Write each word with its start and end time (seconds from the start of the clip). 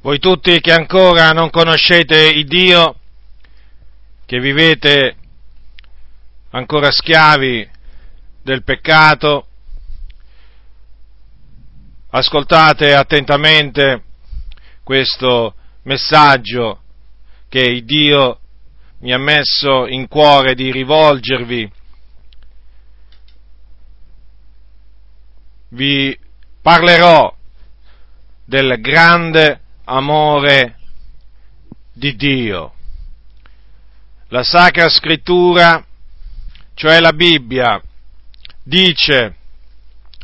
Voi 0.00 0.20
tutti 0.20 0.60
che 0.60 0.72
ancora 0.72 1.32
non 1.32 1.50
conoscete 1.50 2.28
il 2.28 2.46
Dio, 2.46 3.00
che 4.26 4.38
vivete 4.38 5.16
ancora 6.50 6.92
schiavi 6.92 7.68
del 8.40 8.62
peccato, 8.62 9.48
ascoltate 12.10 12.94
attentamente 12.94 14.04
questo 14.84 15.56
messaggio 15.82 16.82
che 17.48 17.82
Dio 17.82 18.38
mi 19.00 19.12
ha 19.12 19.18
messo 19.18 19.88
in 19.88 20.06
cuore 20.06 20.54
di 20.54 20.70
rivolgervi. 20.70 21.72
Vi 25.70 26.18
parlerò 26.62 27.34
del 28.44 28.80
grande 28.80 29.62
amore 29.88 30.76
di 31.92 32.14
Dio. 32.14 32.74
La 34.28 34.42
Sacra 34.42 34.88
Scrittura, 34.88 35.84
cioè 36.74 37.00
la 37.00 37.12
Bibbia, 37.12 37.82
dice 38.62 39.34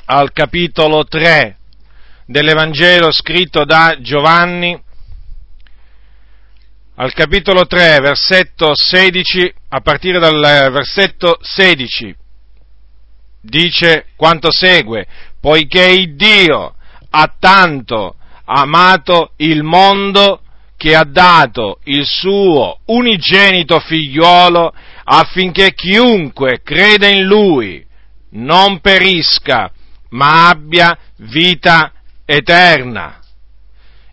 al 0.05 0.33
capitolo 0.33 1.05
3 1.07 1.57
dell'Evangelo 2.27 3.11
scritto 3.11 3.65
da 3.65 3.97
Giovanni, 4.01 4.79
al 6.97 7.13
capitolo 7.15 7.67
3, 7.67 7.99
versetto 8.01 8.73
16, 8.75 9.55
a 9.69 9.81
partire 9.81 10.19
dal 10.19 10.71
versetto 10.71 11.39
16, 11.41 12.15
dice 13.41 14.09
quanto 14.15 14.53
segue, 14.53 15.07
poiché 15.41 15.87
il 15.87 16.15
Dio 16.15 16.75
ha 17.11 17.35
tanto 17.39 18.17
amato 18.45 19.33
il 19.37 19.63
mondo 19.63 20.41
che 20.77 20.95
ha 20.95 21.05
dato 21.05 21.79
il 21.85 22.05
suo 22.05 22.79
unigenito 22.87 23.79
figliuolo 23.81 24.73
affinché 25.05 25.73
chiunque 25.73 26.61
crede 26.63 27.11
in 27.11 27.25
lui 27.25 27.85
non 28.31 28.81
perisca, 28.81 29.71
ma 30.11 30.49
abbia 30.49 30.97
vita 31.19 31.93
eterna. 32.25 33.21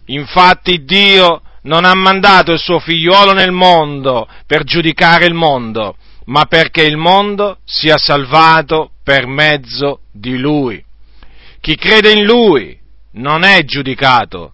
Infatti 0.05 0.83
Dio 0.83 1.41
non 1.63 1.85
ha 1.85 1.93
mandato 1.93 2.51
il 2.51 2.59
suo 2.59 2.79
figliuolo 2.79 3.33
nel 3.33 3.51
mondo 3.51 4.27
per 4.45 4.63
giudicare 4.63 5.25
il 5.25 5.33
mondo, 5.33 5.95
ma 6.25 6.45
perché 6.45 6.83
il 6.83 6.97
mondo 6.97 7.59
sia 7.65 7.97
salvato 7.97 8.91
per 9.03 9.27
mezzo 9.27 10.01
di 10.11 10.37
lui. 10.37 10.83
Chi 11.59 11.75
crede 11.75 12.11
in 12.11 12.23
lui 12.23 12.79
non 13.13 13.43
è 13.43 13.63
giudicato, 13.63 14.53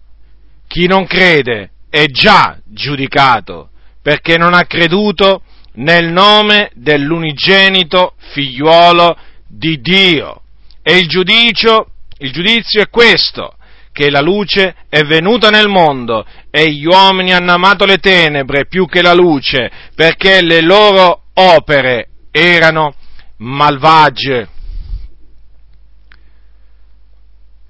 chi 0.66 0.86
non 0.86 1.06
crede 1.06 1.70
è 1.88 2.06
già 2.06 2.58
giudicato, 2.64 3.70
perché 4.02 4.36
non 4.36 4.54
ha 4.54 4.64
creduto 4.64 5.42
nel 5.74 6.10
nome 6.10 6.70
dell'unigenito 6.74 8.14
figliuolo 8.32 9.16
di 9.46 9.80
Dio. 9.80 10.42
E 10.82 10.98
il 10.98 11.08
giudizio, 11.08 11.86
il 12.18 12.32
giudizio 12.32 12.82
è 12.82 12.88
questo, 12.88 13.54
che 13.92 14.10
la 14.10 14.20
luce 14.20 14.74
è 14.88 15.02
venuta 15.02 15.50
nel 15.50 15.68
mondo 15.68 16.24
e 16.50 16.70
gli 16.70 16.86
uomini 16.86 17.32
hanno 17.32 17.52
amato 17.52 17.84
le 17.84 17.98
tenebre 17.98 18.66
più 18.66 18.86
che 18.86 19.02
la 19.02 19.14
luce, 19.14 19.70
perché 19.94 20.42
le 20.42 20.60
loro 20.60 21.24
opere 21.34 22.08
erano 22.30 22.94
malvagie. 23.38 24.48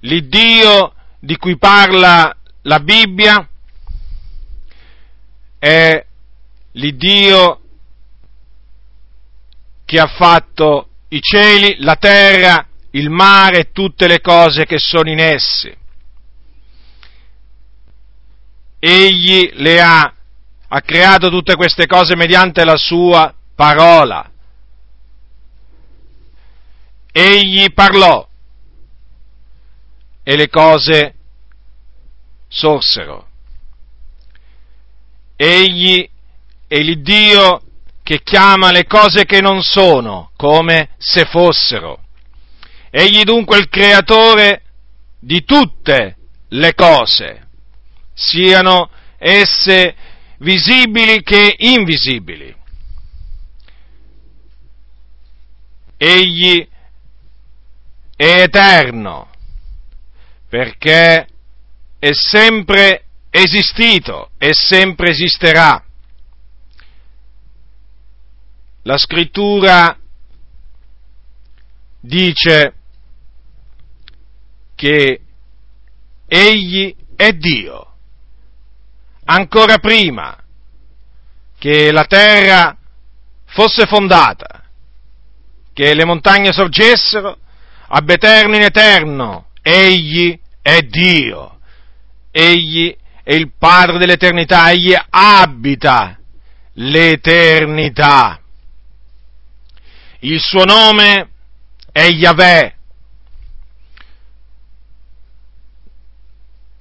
L'Iddio 0.00 0.94
di 1.18 1.36
cui 1.36 1.58
parla 1.58 2.34
la 2.62 2.78
Bibbia 2.80 3.48
è 5.58 6.06
l'Iddio 6.72 7.60
che 9.84 9.98
ha 9.98 10.06
fatto 10.06 10.88
i 11.08 11.20
cieli, 11.20 11.76
la 11.80 11.96
terra, 11.96 12.66
il 12.90 13.10
mare 13.10 13.60
e 13.60 13.72
tutte 13.72 14.06
le 14.06 14.20
cose 14.20 14.66
che 14.66 14.78
sono 14.78 15.10
in 15.10 15.18
essi. 15.18 15.74
Egli 18.78 19.50
le 19.54 19.80
ha, 19.80 20.14
ha 20.68 20.80
creato 20.82 21.30
tutte 21.30 21.56
queste 21.56 21.86
cose 21.86 22.14
mediante 22.14 22.64
la 22.64 22.76
sua 22.76 23.34
parola. 23.54 24.30
Egli 27.10 27.72
parlò 27.72 28.27
e 30.28 30.36
le 30.36 30.50
cose 30.50 31.14
sorsero. 32.48 33.28
Egli 35.34 36.06
è 36.66 36.78
l'Iddio 36.80 37.62
che 38.02 38.20
chiama 38.22 38.70
le 38.70 38.84
cose 38.84 39.24
che 39.24 39.40
non 39.40 39.62
sono 39.62 40.30
come 40.36 40.90
se 40.98 41.24
fossero. 41.24 42.04
Egli 42.90 43.22
dunque 43.22 43.56
è 43.56 43.60
il 43.60 43.70
creatore 43.70 44.64
di 45.18 45.44
tutte 45.44 46.16
le 46.48 46.74
cose, 46.74 47.48
siano 48.12 48.90
esse 49.16 49.96
visibili 50.40 51.22
che 51.22 51.54
invisibili. 51.56 52.54
Egli 55.96 56.68
è 58.14 58.42
eterno, 58.42 59.30
perché 60.48 61.28
è 61.98 62.12
sempre 62.12 63.04
esistito 63.30 64.30
e 64.38 64.50
sempre 64.52 65.10
esisterà. 65.10 65.82
La 68.82 68.96
scrittura 68.96 69.96
dice 72.00 72.74
che 74.74 75.20
egli 76.26 76.96
è 77.16 77.32
Dio. 77.32 77.84
Ancora 79.24 79.78
prima 79.78 80.36
che 81.58 81.92
la 81.92 82.04
terra 82.04 82.74
fosse 83.44 83.84
fondata, 83.86 84.64
che 85.74 85.92
le 85.92 86.04
montagne 86.06 86.52
sorgessero, 86.52 87.36
ab 87.88 88.08
eterno 88.08 88.54
in 88.54 88.62
eterno 88.62 89.47
egli 89.68 90.38
è 90.62 90.80
Dio, 90.80 91.58
egli 92.30 92.96
è 93.22 93.34
il 93.34 93.52
Padre 93.58 93.98
dell'eternità, 93.98 94.70
egli 94.70 94.96
abita 95.10 96.18
l'eternità. 96.72 98.40
Il 100.20 100.40
suo 100.40 100.64
nome 100.64 101.28
è 101.92 102.06
Yahweh, 102.06 102.76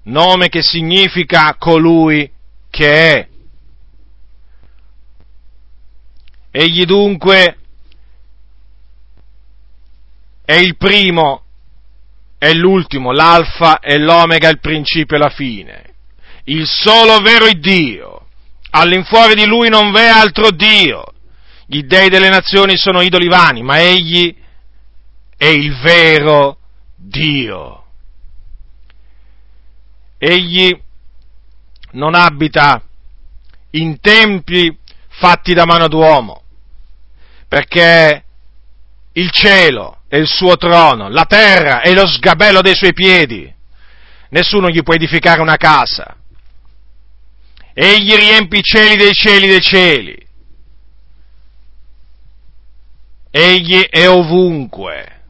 nome 0.03 0.47
che 0.47 0.61
significa 0.61 1.55
colui 1.55 2.31
che 2.69 3.11
è. 3.11 3.27
Egli 6.51 6.85
dunque 6.85 7.57
è 10.45 10.53
il 10.53 10.77
primo 10.77 11.46
è 12.37 12.53
l'ultimo, 12.53 13.11
l'alfa 13.11 13.79
e 13.79 13.97
l'omega, 13.97 14.49
il 14.49 14.59
principio 14.59 15.15
e 15.15 15.19
la 15.19 15.29
fine. 15.29 15.93
Il 16.45 16.67
solo 16.67 17.19
vero 17.19 17.49
Dio. 17.51 18.27
All'infuori 18.71 19.33
di 19.33 19.45
lui 19.45 19.69
non 19.69 19.91
v'è 19.91 20.07
altro 20.07 20.51
Dio. 20.51 21.03
Gli 21.65 21.83
dei 21.83 22.09
delle 22.09 22.29
nazioni 22.29 22.77
sono 22.77 23.01
idoli 23.01 23.27
vani, 23.27 23.63
ma 23.63 23.79
egli 23.79 24.33
è 25.35 25.47
il 25.47 25.75
vero 25.79 26.57
Dio. 26.95 27.85
Egli 30.17 30.79
non 31.91 32.15
abita 32.15 32.81
in 33.71 33.99
templi 33.99 34.77
fatti 35.09 35.53
da 35.53 35.65
mano 35.65 35.87
d'uomo, 35.87 36.43
perché 37.47 38.23
il 39.17 39.31
cielo 39.31 40.01
è 40.07 40.15
il 40.15 40.27
suo 40.27 40.57
trono, 40.57 41.09
la 41.09 41.25
terra 41.25 41.81
è 41.81 41.91
lo 41.93 42.07
sgabello 42.07 42.61
dei 42.61 42.75
suoi 42.75 42.93
piedi. 42.93 43.51
Nessuno 44.29 44.69
gli 44.69 44.83
può 44.83 44.93
edificare 44.93 45.41
una 45.41 45.57
casa. 45.57 46.15
Egli 47.73 48.13
riempie 48.13 48.59
i 48.59 48.63
cieli 48.63 48.95
dei 48.95 49.13
cieli 49.13 49.47
dei 49.47 49.61
cieli. 49.61 50.27
Egli 53.31 53.81
è 53.89 54.07
ovunque. 54.07 55.21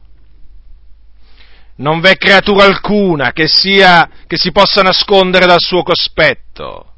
Non 1.76 2.00
v'è 2.00 2.16
creatura 2.16 2.64
alcuna 2.64 3.32
che, 3.32 3.46
sia, 3.48 4.08
che 4.26 4.36
si 4.36 4.50
possa 4.52 4.82
nascondere 4.82 5.46
dal 5.46 5.60
suo 5.60 5.82
cospetto. 5.82 6.92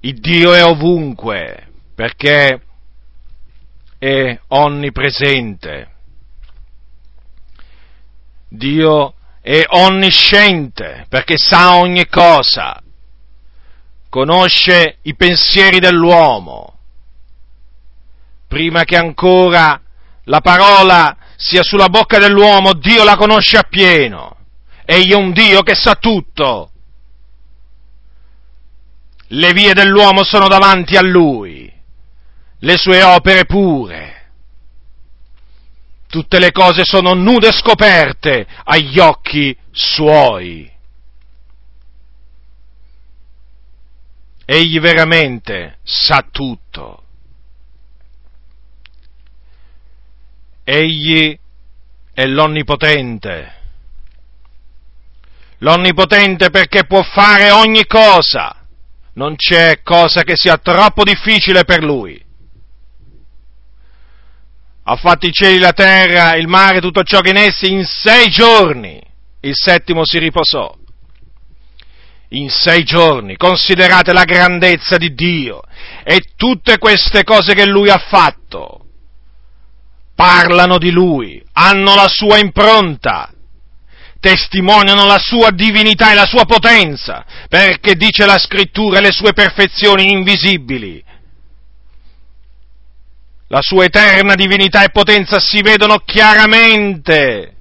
Il 0.00 0.20
Dio 0.20 0.52
è 0.52 0.62
ovunque 0.64 1.68
perché 1.94 2.65
è 4.06 4.40
onnipresente. 4.48 5.90
Dio 8.48 9.14
è 9.40 9.64
onnisciente 9.66 11.06
perché 11.08 11.36
sa 11.36 11.74
ogni 11.74 12.06
cosa, 12.06 12.80
conosce 14.08 14.98
i 15.02 15.16
pensieri 15.16 15.80
dell'uomo, 15.80 16.78
prima 18.46 18.84
che 18.84 18.96
ancora 18.96 19.80
la 20.24 20.40
parola 20.40 21.16
sia 21.34 21.64
sulla 21.64 21.88
bocca 21.88 22.18
dell'uomo, 22.18 22.74
Dio 22.74 23.02
la 23.02 23.16
conosce 23.16 23.56
appieno. 23.58 24.36
Egli 24.84 25.10
è 25.10 25.16
un 25.16 25.32
Dio 25.32 25.62
che 25.62 25.74
sa 25.74 25.96
tutto. 25.96 26.70
Le 29.30 29.52
vie 29.52 29.74
dell'uomo 29.74 30.22
sono 30.22 30.46
davanti 30.46 30.96
a 30.96 31.02
lui, 31.02 31.72
le 32.60 32.76
sue 32.76 33.02
opere 33.02 33.44
pure. 33.44 34.14
Tutte 36.08 36.38
le 36.38 36.52
cose 36.52 36.84
sono 36.84 37.14
nude 37.14 37.52
scoperte 37.52 38.46
agli 38.64 38.98
occhi 38.98 39.56
suoi. 39.70 40.72
Egli 44.44 44.78
veramente 44.78 45.78
sa 45.82 46.24
tutto. 46.30 47.02
Egli 50.62 51.38
è 52.12 52.24
l'Onnipotente. 52.24 53.54
L'Onnipotente 55.58 56.50
perché 56.50 56.86
può 56.86 57.02
fare 57.02 57.50
ogni 57.50 57.86
cosa. 57.86 58.64
Non 59.14 59.34
c'è 59.36 59.82
cosa 59.82 60.22
che 60.22 60.36
sia 60.36 60.58
troppo 60.58 61.02
difficile 61.02 61.64
per 61.64 61.82
Lui. 61.82 62.25
Ha 64.88 64.96
fatto 64.96 65.26
i 65.26 65.32
cieli, 65.32 65.58
la 65.58 65.72
terra, 65.72 66.36
il 66.36 66.46
mare, 66.46 66.80
tutto 66.80 67.02
ciò 67.02 67.20
che 67.20 67.30
in 67.30 67.36
essi 67.36 67.72
in 67.72 67.84
sei 67.84 68.28
giorni. 68.28 69.00
Il 69.40 69.54
settimo 69.54 70.04
si 70.04 70.18
riposò 70.18 70.74
in 72.30 72.50
sei 72.50 72.82
giorni, 72.82 73.36
considerate 73.36 74.12
la 74.12 74.24
grandezza 74.24 74.96
di 74.96 75.14
Dio 75.14 75.62
e 76.02 76.22
tutte 76.36 76.78
queste 76.78 77.22
cose 77.22 77.54
che 77.54 77.66
Lui 77.66 77.88
ha 77.88 77.98
fatto. 77.98 78.80
Parlano 80.14 80.78
di 80.78 80.90
Lui, 80.90 81.42
hanno 81.52 81.94
la 81.94 82.08
sua 82.08 82.38
impronta, 82.38 83.30
testimoniano 84.18 85.04
la 85.04 85.18
sua 85.18 85.50
divinità 85.50 86.10
e 86.10 86.14
la 86.14 86.26
sua 86.26 86.46
potenza, 86.46 87.24
perché 87.48 87.94
dice 87.94 88.24
la 88.24 88.38
scrittura 88.38 89.00
le 89.00 89.12
sue 89.12 89.32
perfezioni 89.32 90.10
invisibili. 90.10 91.04
La 93.48 93.60
sua 93.62 93.84
eterna 93.84 94.34
divinità 94.34 94.82
e 94.82 94.90
potenza 94.90 95.38
si 95.38 95.62
vedono 95.62 95.98
chiaramente 95.98 97.54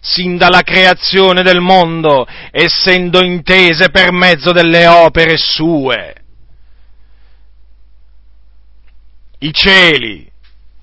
sin 0.00 0.36
dalla 0.36 0.62
creazione 0.62 1.42
del 1.42 1.60
mondo, 1.60 2.26
essendo 2.52 3.24
intese 3.24 3.90
per 3.90 4.12
mezzo 4.12 4.52
delle 4.52 4.86
opere 4.86 5.36
sue. 5.36 6.14
I 9.38 9.52
cieli, 9.52 10.30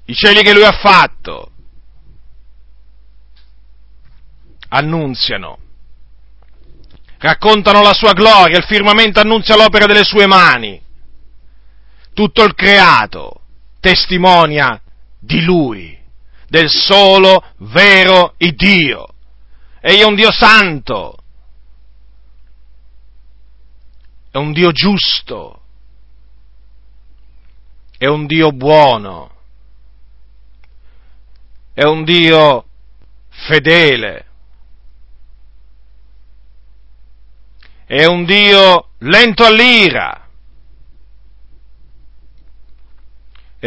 i 0.05 0.13
cieli 0.13 0.41
che 0.41 0.53
lui 0.53 0.65
ha 0.65 0.73
fatto, 0.73 1.51
annunziano, 4.67 5.57
raccontano 7.19 7.81
la 7.81 7.93
sua 7.93 8.11
gloria, 8.11 8.57
il 8.57 8.65
firmamento 8.65 9.21
annunzia 9.21 9.55
l'opera 9.55 9.85
delle 9.85 10.03
sue 10.03 10.27
mani, 10.27 10.81
tutto 12.13 12.43
il 12.43 12.53
creato 12.53 13.42
testimonia 13.83 14.81
di 15.19 15.43
lui, 15.43 15.99
del 16.47 16.69
solo 16.69 17.43
vero 17.57 18.33
Dio. 18.53 19.09
Egli 19.81 19.99
è 19.99 20.05
un 20.05 20.15
Dio 20.15 20.31
santo, 20.31 21.17
è 24.31 24.37
un 24.37 24.53
Dio 24.53 24.71
giusto, 24.71 25.63
è 27.97 28.07
un 28.07 28.25
Dio 28.25 28.51
buono, 28.51 29.35
è 31.73 31.83
un 31.83 32.05
Dio 32.05 32.65
fedele, 33.27 34.25
è 37.85 38.05
un 38.05 38.23
Dio 38.23 38.91
lento 38.99 39.43
all'ira, 39.43 40.22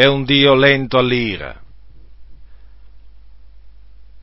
è 0.00 0.06
un 0.06 0.24
Dio 0.24 0.54
lento 0.54 0.98
all'ira 0.98 1.60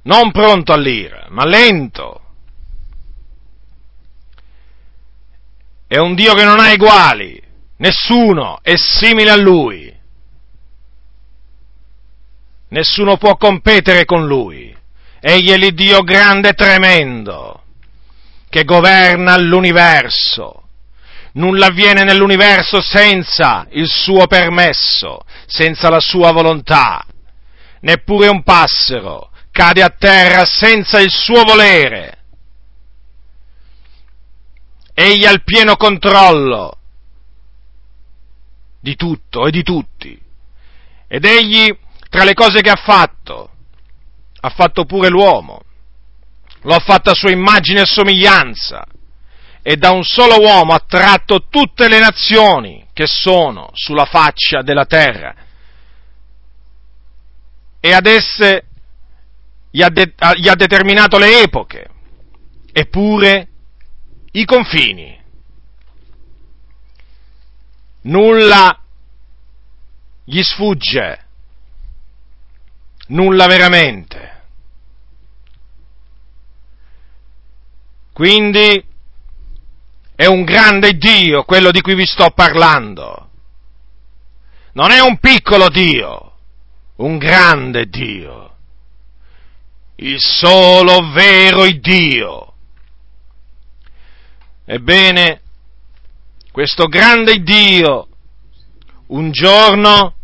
non 0.04 0.32
pronto 0.32 0.74
all'ira, 0.74 1.28
ma 1.30 1.46
lento. 1.46 2.20
È 5.88 5.98
un 5.98 6.16
Dio 6.16 6.34
che 6.34 6.44
non 6.44 6.60
ha 6.60 6.72
uguali, 6.74 7.42
nessuno 7.78 8.60
è 8.62 8.76
simile 8.76 9.30
a 9.30 9.38
Lui. 9.38 9.92
Nessuno 12.70 13.18
può 13.18 13.38
competere 13.38 14.04
con 14.06 14.26
Lui. 14.26 14.76
Egli 15.20 15.52
è 15.52 15.58
l'Iddio 15.58 16.02
grande 16.02 16.50
e 16.50 16.54
tremendo, 16.54 17.64
che 18.50 18.64
governa 18.64 19.38
l'universo. 19.38 20.63
Nulla 21.34 21.68
avviene 21.68 22.04
nell'universo 22.04 22.80
senza 22.82 23.66
il 23.72 23.88
suo 23.88 24.28
permesso, 24.28 25.22
senza 25.48 25.90
la 25.90 26.00
sua 26.00 26.32
volontà. 26.32 27.06
Neppure 27.82 28.28
un 28.28 28.44
passero, 28.44 29.32
cade 29.52 29.82
a 29.82 29.90
terra 29.90 30.46
senza 30.46 31.00
il 31.00 31.12
suo 31.12 31.44
volere. 31.44 32.18
Egli 34.94 35.26
ha 35.26 35.32
il 35.32 35.44
pieno 35.44 35.76
controllo 35.76 36.78
di 38.80 38.96
tutto 38.96 39.48
e 39.48 39.52
di 39.52 39.64
tutti. 39.64 40.22
Ed 41.08 41.26
egli, 41.26 41.76
tra 42.10 42.24
le 42.24 42.34
cose 42.34 42.62
che 42.62 42.70
ha 42.70 42.76
fatto, 42.76 43.50
ha 44.40 44.50
fatto 44.50 44.86
pure 44.86 45.10
l'uomo. 45.10 45.62
Lo 46.62 46.76
ha 46.76 46.80
fatto 46.80 47.10
a 47.10 47.16
sua 47.16 47.32
immagine 47.32 47.82
e 47.82 47.86
somiglianza. 47.86 48.86
E 49.66 49.78
da 49.78 49.92
un 49.92 50.04
solo 50.04 50.42
uomo 50.42 50.74
ha 50.74 50.84
tratto 50.86 51.48
tutte 51.50 51.88
le 51.88 51.98
nazioni 52.00 52.86
che 52.92 53.08
sono 53.08 53.70
sulla 53.74 54.06
faccia 54.06 54.62
della 54.62 54.86
terra. 54.86 55.34
E 57.80 57.94
ad 57.94 58.06
esse 58.06 58.66
gli 59.72 59.82
ha, 59.82 59.90
de- 59.90 60.14
gli 60.36 60.50
ha 60.50 60.56
determinato 60.56 61.18
le 61.18 61.42
epoche, 61.42 61.90
eppure 62.74 63.48
i 64.34 64.46
confini. 64.46 65.22
Nulla 68.02 68.80
gli 70.26 70.42
sfugge, 70.42 71.26
nulla 73.08 73.48
veramente. 73.48 74.42
Quindi 78.12 78.92
è 80.16 80.26
un 80.26 80.44
grande 80.44 80.98
Dio 80.98 81.44
quello 81.44 81.72
di 81.72 81.82
cui 81.82 81.96
vi 81.96 82.06
sto 82.06 82.32
parlando. 82.32 83.30
Non 84.74 84.92
è 84.92 85.00
un 85.00 85.18
piccolo 85.18 85.70
Dio, 85.70 86.32
un 86.98 87.18
grande 87.18 87.88
Dio 87.88 88.44
il 90.04 90.20
solo 90.20 91.12
vero 91.12 91.66
Dio. 91.80 92.54
Ebbene, 94.66 95.42
questo 96.52 96.88
grande 96.88 97.42
Dio 97.42 98.08
un 99.08 99.32
giorno 99.32 100.16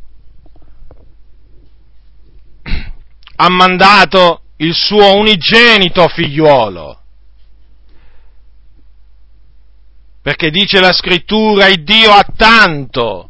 ha 3.36 3.50
mandato 3.50 4.42
il 4.58 4.74
suo 4.74 5.16
unigenito 5.18 6.08
figliuolo. 6.08 6.99
Perché 10.22 10.50
dice 10.50 10.80
la 10.80 10.92
scrittura, 10.92 11.68
il 11.68 11.84
Dio 11.84 12.12
ha 12.12 12.26
tanto 12.36 13.30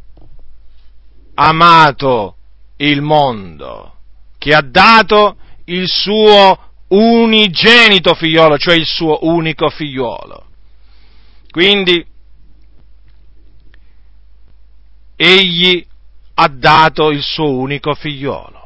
amato 1.36 2.36
il 2.78 3.02
mondo, 3.02 3.96
che 4.38 4.54
ha 4.54 4.62
dato 4.62 5.38
il 5.66 5.88
suo 5.88 6.58
unigenito 6.90 8.14
figliolo, 8.16 8.58
cioè 8.58 8.76
il 8.76 8.86
suo 8.86 9.20
unico 9.22 9.70
figliolo. 9.70 10.48
Quindi 11.52 12.06
egli 15.16 15.86
ha 16.36 16.48
dato 16.48 17.12
il 17.12 17.22
suo 17.22 17.52
unico 17.52 17.94
figliolo 17.94 18.60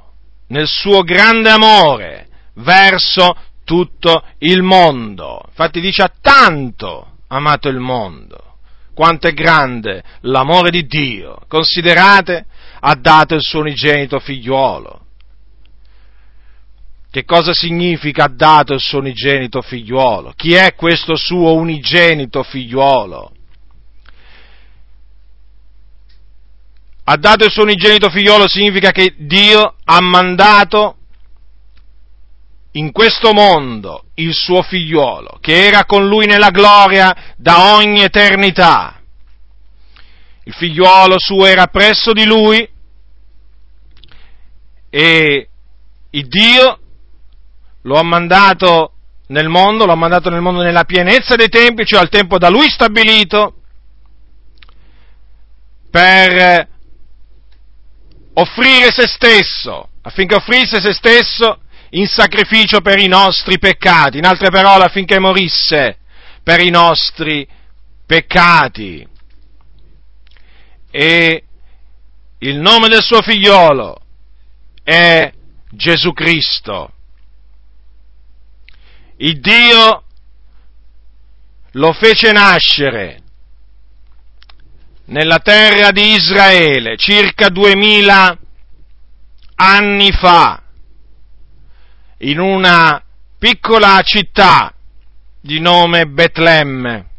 nel 0.48 0.68
suo 0.68 1.02
grande 1.02 1.50
amore 1.50 2.28
verso 2.56 3.36
tutto 3.64 4.24
il 4.40 4.62
mondo. 4.62 5.42
Infatti 5.48 5.82
dice 5.82 6.04
ha 6.04 6.14
tanto 6.22 7.13
amato 7.34 7.70
il 7.70 7.80
mondo. 7.80 8.58
Quanto 8.94 9.28
è 9.28 9.34
grande 9.34 10.04
l'amore 10.22 10.70
di 10.70 10.86
Dio. 10.86 11.42
Considerate, 11.48 12.46
ha 12.80 12.96
dato 12.96 13.36
il 13.36 13.42
suo 13.42 13.60
unigenito 13.60 14.20
figliuolo 14.20 15.04
che 17.14 17.26
cosa 17.26 17.54
significa 17.54 18.24
ha 18.24 18.28
dato 18.28 18.74
il 18.74 18.80
suo 18.80 18.98
unigenito 18.98 19.62
figliuolo? 19.62 20.34
Chi 20.36 20.54
è 20.54 20.74
questo 20.74 21.16
suo 21.16 21.54
unigenito 21.54 22.42
figliuolo? 22.42 23.32
Ha 27.04 27.16
dato 27.18 27.46
il 27.46 27.52
suo 27.52 27.62
unigenito 27.62 28.10
figliuolo 28.10 28.48
significa 28.48 28.90
che 28.90 29.14
Dio 29.16 29.76
ha 29.84 30.02
mandato 30.02 30.96
in 32.76 32.92
questo 32.92 33.34
mondo 33.34 34.06
il 34.16 34.34
suo 34.34 34.62
figliuolo, 34.62 35.38
che 35.42 35.66
era 35.66 35.86
con 35.86 36.08
lui 36.08 36.26
nella 36.26 36.50
gloria 36.50 37.34
da 37.38 37.76
ogni 37.76 38.02
eternità. 38.02 39.00
Il 40.46 40.54
figliuolo 40.54 41.16
suo 41.18 41.46
era 41.46 41.68
presso 41.68 42.14
di 42.14 42.26
lui 42.26 42.68
e 44.90 45.48
il 46.10 46.28
Dio 46.28 46.80
lo 47.84 47.98
ha 47.98 48.04
mandato 48.04 48.92
nel 49.28 49.50
mondo, 49.50 49.86
lo 49.86 49.92
ha 49.92 49.96
mandato 49.96 50.30
nel 50.30 50.42
mondo 50.42 50.62
nella 50.62 50.84
pienezza 50.84 51.36
dei 51.36 51.50
tempi, 51.50 51.86
cioè 51.86 52.00
al 52.00 52.10
tempo 52.10 52.38
da 52.38 52.50
lui 52.50 52.70
stabilito, 52.70 53.56
per 55.90 56.68
offrire 58.34 58.92
se 58.92 59.08
stesso, 59.08 59.90
affinché 60.02 60.36
offrisse 60.36 60.82
se 60.82 60.94
stesso 60.94 61.60
in 61.96 62.08
sacrificio 62.08 62.82
per 62.82 63.00
i 63.00 63.08
nostri 63.08 63.60
peccati, 63.60 64.18
in 64.18 64.26
altre 64.26 64.50
parole 64.50 64.86
affinché 64.86 65.20
morisse 65.20 65.98
per 66.44 66.60
i 66.60 66.70
nostri 66.70 67.48
peccati. 68.06 69.08
E 70.92 71.44
il 72.40 72.58
nome 72.58 72.88
del 72.88 73.02
suo 73.02 73.22
figliolo 73.22 74.00
è 74.84 75.32
Gesù 75.70 76.14
Cristo. 76.14 76.92
Il 79.18 79.40
Dio 79.40 80.04
lo 81.72 81.94
fece 81.94 82.32
nascere 82.32 83.22
nella 85.06 85.40
terra 85.40 85.92
di 85.92 86.14
Israele 86.14 86.98
circa 86.98 87.50
duemila 87.50 88.38
anni 89.56 90.12
fa, 90.12 90.63
in 92.24 92.40
una 92.40 93.04
piccola 93.38 94.02
città 94.02 94.74
di 95.42 95.60
nome 95.60 96.06
Betlemme. 96.08 97.10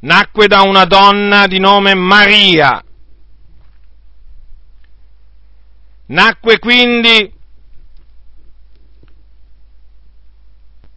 Nacque 0.00 0.46
da 0.46 0.62
una 0.62 0.84
donna 0.84 1.46
di 1.46 1.58
nome 1.58 1.94
Maria. 1.94 2.82
Nacque 6.06 6.58
quindi 6.60 7.32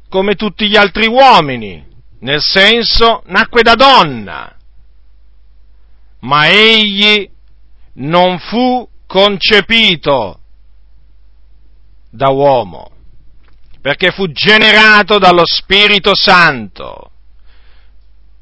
come 0.08 0.36
tutti 0.36 0.68
gli 0.68 0.76
altri 0.76 1.08
uomini, 1.08 1.84
nel 2.20 2.42
senso 2.42 3.24
nacque 3.26 3.64
da 3.64 3.74
donna, 3.74 4.56
ma 6.20 6.48
egli 6.48 7.28
non 7.94 8.38
fu 8.40 8.88
concepito 9.08 10.39
da 12.10 12.30
uomo, 12.30 12.92
perché 13.82 14.12
fu 14.12 14.32
generato 14.32 15.18
dallo 15.18 15.46
Spirito 15.46 16.16
Santo. 16.16 17.12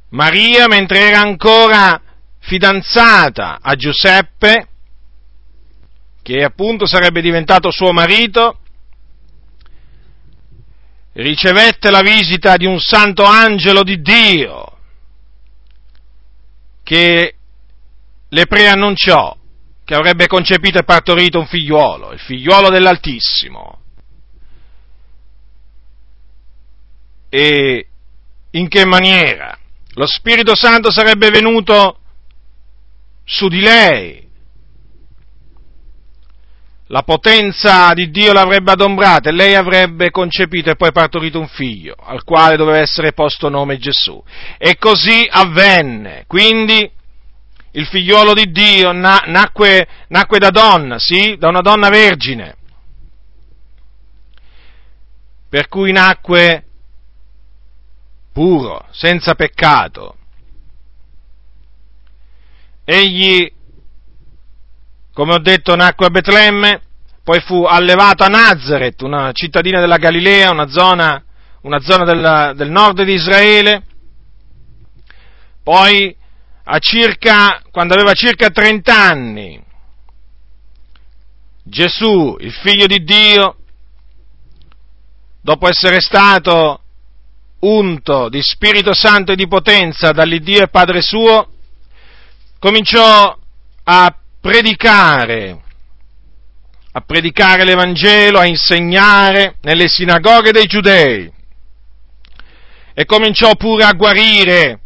Maria, 0.09 0.67
mentre 0.67 0.99
era 0.99 1.19
ancora 1.19 2.01
fidanzata 2.39 3.59
a 3.61 3.75
Giuseppe, 3.75 4.67
che 6.23 6.43
appunto 6.43 6.85
sarebbe 6.85 7.21
diventato 7.21 7.71
suo 7.71 7.91
marito, 7.91 8.59
ricevette 11.13 11.89
la 11.89 12.01
visita 12.01 12.57
di 12.57 12.65
un 12.65 12.79
santo 12.79 13.23
angelo 13.23 13.83
di 13.83 14.01
Dio 14.01 14.77
che 16.83 17.35
le 18.29 18.45
preannunciò 18.45 19.36
che 19.87 19.95
avrebbe 19.95 20.27
concepito 20.27 20.77
e 20.77 20.83
partorito 20.83 21.39
un 21.39 21.47
figliuolo, 21.47 22.11
il 22.11 22.19
figliuolo 22.19 22.69
dell'Altissimo. 22.69 23.79
E 27.29 27.87
in 28.51 28.67
che 28.67 28.83
maniera? 28.83 29.57
Lo 29.93 30.05
Spirito 30.05 30.57
Santo 30.57 30.91
sarebbe 30.91 31.29
venuto 31.29 31.99
su 33.23 33.47
di 33.47 33.61
lei 33.61 34.27
la 36.87 37.03
potenza 37.03 37.93
di 37.93 38.09
Dio 38.09 38.33
l'avrebbe 38.33 38.71
adombrata 38.71 39.29
e 39.29 39.33
lei 39.33 39.55
avrebbe 39.55 40.11
concepito 40.11 40.69
e 40.69 40.75
poi 40.75 40.91
partorito 40.91 41.39
un 41.39 41.47
figlio, 41.47 41.95
al 41.97 42.25
quale 42.25 42.57
doveva 42.57 42.79
essere 42.79 43.13
posto 43.13 43.47
nome 43.47 43.77
Gesù. 43.77 44.21
E 44.57 44.77
così 44.77 45.25
avvenne. 45.29 46.25
Quindi 46.27 46.91
il 47.71 47.85
figliuolo 47.85 48.33
di 48.33 48.51
Dio 48.51 48.91
na- 48.91 49.23
nacque, 49.25 49.87
nacque 50.07 50.39
da 50.39 50.49
donna, 50.49 50.99
sì, 50.99 51.35
da 51.37 51.47
una 51.47 51.61
donna 51.61 51.89
vergine. 51.89 52.55
Per 55.49 55.67
cui 55.67 55.91
nacque 55.91 56.65
puro, 58.33 58.85
senza 58.91 59.35
peccato. 59.35 60.15
Egli 62.83 63.51
come 65.17 65.33
ho 65.33 65.39
detto, 65.39 65.75
nacque 65.75 66.05
a 66.05 66.09
Betlemme, 66.11 66.79
poi 67.23 67.39
fu 67.39 67.63
allevato 67.63 68.23
a 68.23 68.27
Nazareth, 68.27 69.01
una 69.01 69.31
cittadina 69.31 69.79
della 69.79 69.97
Galilea, 69.97 70.51
una 70.51 70.67
zona, 70.67 71.23
una 71.61 71.79
zona 71.79 72.05
del, 72.05 72.55
del 72.55 72.69
nord 72.69 73.01
di 73.01 73.13
Israele. 73.13 73.81
Poi, 75.63 76.15
circa, 76.79 77.61
quando 77.71 77.93
aveva 77.93 78.13
circa 78.13 78.49
30 78.49 78.93
anni, 78.93 79.63
Gesù, 81.63 82.35
il 82.39 82.51
figlio 82.51 82.85
di 82.85 83.03
Dio, 83.03 83.57
dopo 85.41 85.67
essere 85.67 85.99
stato 85.99 86.81
unto 87.59 88.29
di 88.29 88.41
Spirito 88.41 88.93
Santo 88.93 89.31
e 89.31 89.35
di 89.35 89.47
potenza 89.47 90.11
dall'Iddio 90.11 90.63
e 90.63 90.69
Padre 90.69 91.01
suo, 91.01 91.49
cominciò 92.59 93.37
a 93.83 94.15
predicare, 94.39 95.61
a 96.91 97.01
predicare 97.01 97.63
l'Evangelo, 97.63 98.39
a 98.39 98.45
insegnare 98.45 99.57
nelle 99.61 99.87
sinagoghe 99.87 100.51
dei 100.51 100.65
giudei 100.65 101.31
e 102.93 103.05
cominciò 103.05 103.55
pure 103.55 103.83
a 103.83 103.93
guarire 103.93 104.79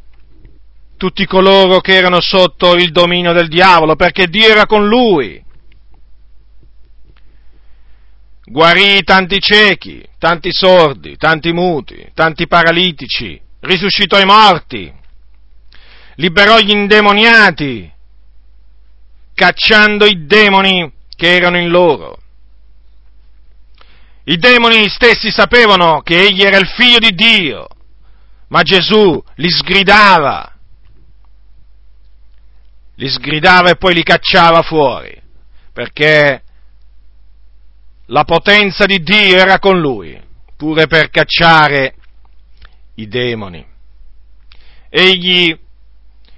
tutti 1.01 1.25
coloro 1.25 1.79
che 1.79 1.95
erano 1.95 2.21
sotto 2.21 2.75
il 2.75 2.91
dominio 2.91 3.33
del 3.33 3.47
diavolo, 3.47 3.95
perché 3.95 4.27
Dio 4.27 4.47
era 4.47 4.67
con 4.67 4.87
lui. 4.87 5.43
Guarì 8.43 9.01
tanti 9.01 9.39
ciechi, 9.39 10.07
tanti 10.19 10.53
sordi, 10.53 11.17
tanti 11.17 11.53
muti, 11.53 12.11
tanti 12.13 12.45
paralitici, 12.45 13.41
risuscitò 13.61 14.19
i 14.19 14.25
morti, 14.25 14.93
liberò 16.17 16.59
gli 16.59 16.69
indemoniati, 16.69 17.91
cacciando 19.33 20.05
i 20.05 20.27
demoni 20.27 20.91
che 21.15 21.35
erano 21.35 21.57
in 21.57 21.69
loro. 21.69 22.19
I 24.25 24.37
demoni 24.37 24.87
stessi 24.87 25.31
sapevano 25.31 26.01
che 26.01 26.21
egli 26.21 26.43
era 26.43 26.59
il 26.59 26.67
figlio 26.67 26.99
di 26.99 27.15
Dio, 27.15 27.67
ma 28.49 28.61
Gesù 28.61 29.19
li 29.37 29.49
sgridava, 29.49 30.50
li 33.01 33.09
sgridava 33.09 33.71
e 33.71 33.77
poi 33.77 33.95
li 33.95 34.03
cacciava 34.03 34.61
fuori, 34.61 35.19
perché 35.73 36.43
la 38.05 38.23
potenza 38.23 38.85
di 38.85 39.01
Dio 39.01 39.37
era 39.37 39.57
con 39.57 39.79
lui, 39.79 40.21
pure 40.55 40.85
per 40.85 41.09
cacciare 41.09 41.95
i 42.95 43.07
demoni. 43.07 43.65
Egli 44.87 45.57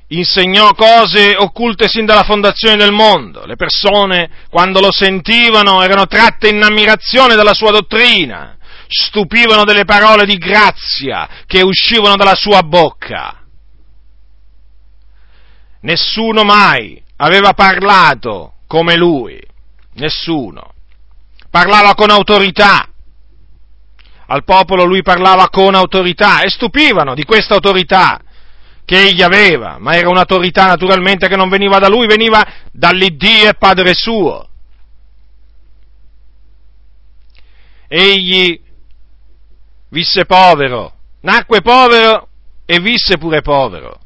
insegnò 0.07 0.73
cose 0.73 1.35
occulte 1.35 1.89
sin 1.89 2.05
dalla 2.05 2.23
fondazione 2.23 2.77
del 2.77 2.93
mondo. 2.93 3.45
Le 3.45 3.57
persone, 3.57 4.29
quando 4.49 4.79
lo 4.79 4.91
sentivano, 4.93 5.83
erano 5.83 6.07
tratte 6.07 6.47
in 6.47 6.63
ammirazione 6.63 7.35
dalla 7.35 7.53
sua 7.53 7.71
dottrina, 7.71 8.55
stupivano 8.87 9.65
delle 9.65 9.83
parole 9.83 10.25
di 10.25 10.37
grazia 10.37 11.27
che 11.45 11.61
uscivano 11.61 12.15
dalla 12.15 12.35
sua 12.35 12.61
bocca. 12.61 13.42
Nessuno 15.83 16.43
mai 16.43 17.01
aveva 17.17 17.53
parlato 17.53 18.55
come 18.67 18.95
lui, 18.95 19.41
nessuno. 19.93 20.73
Parlava 21.49 21.93
con 21.93 22.09
autorità. 22.09 22.89
Al 24.27 24.43
popolo 24.43 24.83
lui 24.83 25.01
parlava 25.01 25.49
con 25.49 25.75
autorità 25.75 26.41
e 26.41 26.49
stupivano 26.49 27.13
di 27.13 27.23
questa 27.23 27.53
autorità 27.53 28.19
che 28.85 28.99
egli 28.99 29.21
aveva, 29.21 29.77
ma 29.79 29.95
era 29.95 30.09
un'autorità 30.09 30.65
naturalmente 30.65 31.27
che 31.27 31.35
non 31.35 31.49
veniva 31.49 31.79
da 31.79 31.87
lui, 31.87 32.07
veniva 32.07 32.45
dall'Iddio 32.71 33.49
e 33.49 33.53
Padre 33.53 33.93
suo. 33.93 34.47
egli 37.93 38.59
visse 39.89 40.25
povero, 40.25 40.93
nacque 41.21 41.61
povero 41.61 42.27
e 42.65 42.79
visse 42.79 43.17
pure 43.17 43.41
povero. 43.41 43.99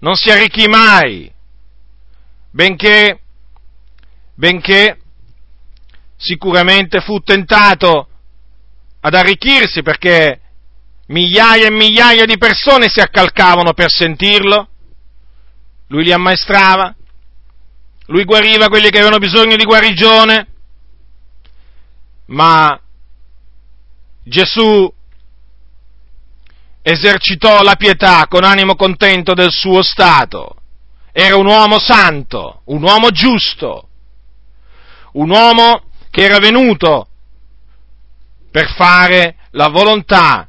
Non 0.00 0.14
si 0.14 0.30
arricchì 0.30 0.68
mai, 0.68 1.30
benché, 2.50 3.20
benché 4.34 4.98
sicuramente 6.16 7.00
fu 7.00 7.20
tentato 7.20 8.08
ad 9.00 9.14
arricchirsi 9.14 9.82
perché 9.82 10.40
migliaia 11.06 11.66
e 11.66 11.70
migliaia 11.70 12.26
di 12.26 12.38
persone 12.38 12.88
si 12.88 13.00
accalcavano 13.00 13.72
per 13.72 13.90
sentirlo, 13.90 14.68
lui 15.88 16.04
li 16.04 16.12
ammaestrava, 16.12 16.94
lui 18.06 18.24
guariva 18.24 18.68
quelli 18.68 18.90
che 18.90 18.98
avevano 18.98 19.18
bisogno 19.18 19.56
di 19.56 19.64
guarigione, 19.64 20.46
ma 22.26 22.80
Gesù 24.22 24.92
esercitò 26.90 27.62
la 27.62 27.74
pietà 27.74 28.26
con 28.28 28.44
animo 28.44 28.74
contento 28.74 29.34
del 29.34 29.50
suo 29.50 29.82
stato. 29.82 30.56
Era 31.12 31.36
un 31.36 31.46
uomo 31.46 31.78
santo, 31.78 32.62
un 32.66 32.82
uomo 32.82 33.10
giusto, 33.10 33.88
un 35.12 35.28
uomo 35.28 35.82
che 36.10 36.22
era 36.22 36.38
venuto 36.38 37.08
per 38.50 38.72
fare 38.74 39.36
la 39.50 39.68
volontà 39.68 40.48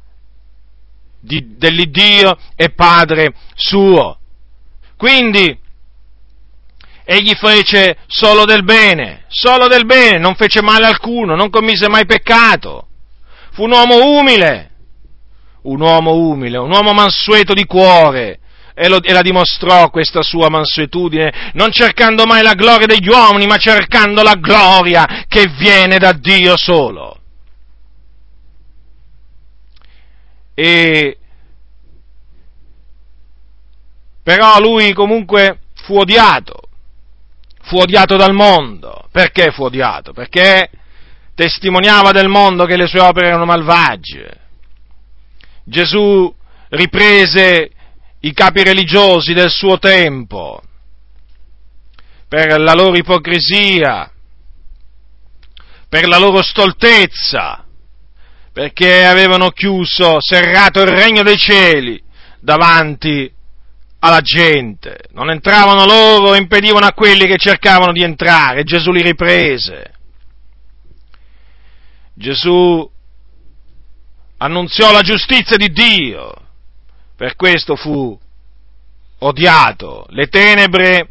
di, 1.20 1.56
dell'Iddio 1.58 2.38
e 2.56 2.70
Padre 2.70 3.34
suo. 3.54 4.18
Quindi, 4.96 5.58
egli 7.04 7.34
fece 7.34 7.98
solo 8.06 8.46
del 8.46 8.64
bene, 8.64 9.24
solo 9.28 9.66
del 9.66 9.84
bene, 9.84 10.18
non 10.18 10.34
fece 10.36 10.62
male 10.62 10.86
alcuno, 10.86 11.36
non 11.36 11.50
commise 11.50 11.88
mai 11.88 12.06
peccato. 12.06 12.86
Fu 13.52 13.64
un 13.64 13.72
uomo 13.72 14.18
umile, 14.18 14.69
un 15.62 15.80
uomo 15.80 16.14
umile, 16.14 16.58
un 16.58 16.70
uomo 16.70 16.92
mansueto 16.92 17.54
di 17.54 17.64
cuore, 17.64 18.38
e, 18.74 18.88
lo, 18.88 19.02
e, 19.02 19.12
la 19.12 19.22
dimostrò 19.22 19.90
questa 19.90 20.22
sua 20.22 20.48
mansuetudine, 20.48 21.50
non 21.54 21.70
cercando 21.70 22.24
mai 22.24 22.42
la 22.42 22.54
gloria 22.54 22.86
degli 22.86 23.08
uomini, 23.08 23.46
ma 23.46 23.56
cercando 23.56 24.22
la 24.22 24.34
gloria 24.34 25.24
che 25.28 25.46
viene 25.46 25.98
da 25.98 26.12
Dio 26.12 26.56
solo. 26.56 27.18
E 30.54 31.16
però 34.22 34.60
lui 34.60 34.92
comunque 34.92 35.58
fu 35.74 35.98
odiato, 35.98 36.60
fu 37.62 37.78
odiato 37.78 38.16
dal 38.16 38.32
mondo. 38.32 39.08
Perché 39.10 39.50
fu 39.50 39.64
odiato? 39.64 40.12
Perché 40.12 40.70
testimoniava 41.34 42.12
del 42.12 42.28
mondo 42.28 42.64
che 42.64 42.76
le 42.76 42.86
sue 42.86 43.00
opere 43.00 43.28
erano 43.28 43.44
malvagie. 43.44 44.39
Gesù 45.70 46.34
riprese 46.70 47.70
i 48.22 48.32
capi 48.32 48.64
religiosi 48.64 49.32
del 49.34 49.50
suo 49.50 49.78
tempo 49.78 50.60
per 52.26 52.60
la 52.60 52.74
loro 52.74 52.96
ipocrisia, 52.96 54.10
per 55.88 56.08
la 56.08 56.18
loro 56.18 56.42
stoltezza, 56.42 57.64
perché 58.52 59.04
avevano 59.04 59.50
chiuso, 59.50 60.16
serrato 60.20 60.80
il 60.80 60.88
regno 60.88 61.22
dei 61.22 61.36
cieli 61.36 62.02
davanti 62.40 63.32
alla 64.00 64.20
gente, 64.22 65.04
non 65.12 65.30
entravano 65.30 65.86
loro, 65.86 66.34
impedivano 66.34 66.86
a 66.86 66.92
quelli 66.92 67.26
che 67.26 67.36
cercavano 67.36 67.92
di 67.92 68.02
entrare, 68.02 68.64
Gesù 68.64 68.90
li 68.90 69.02
riprese. 69.02 69.92
Gesù 72.14 72.90
annunziò 74.42 74.90
la 74.90 75.02
giustizia 75.02 75.56
di 75.56 75.70
Dio, 75.70 76.32
per 77.16 77.36
questo 77.36 77.76
fu 77.76 78.18
odiato, 79.18 80.06
le 80.10 80.28
tenebre 80.28 81.08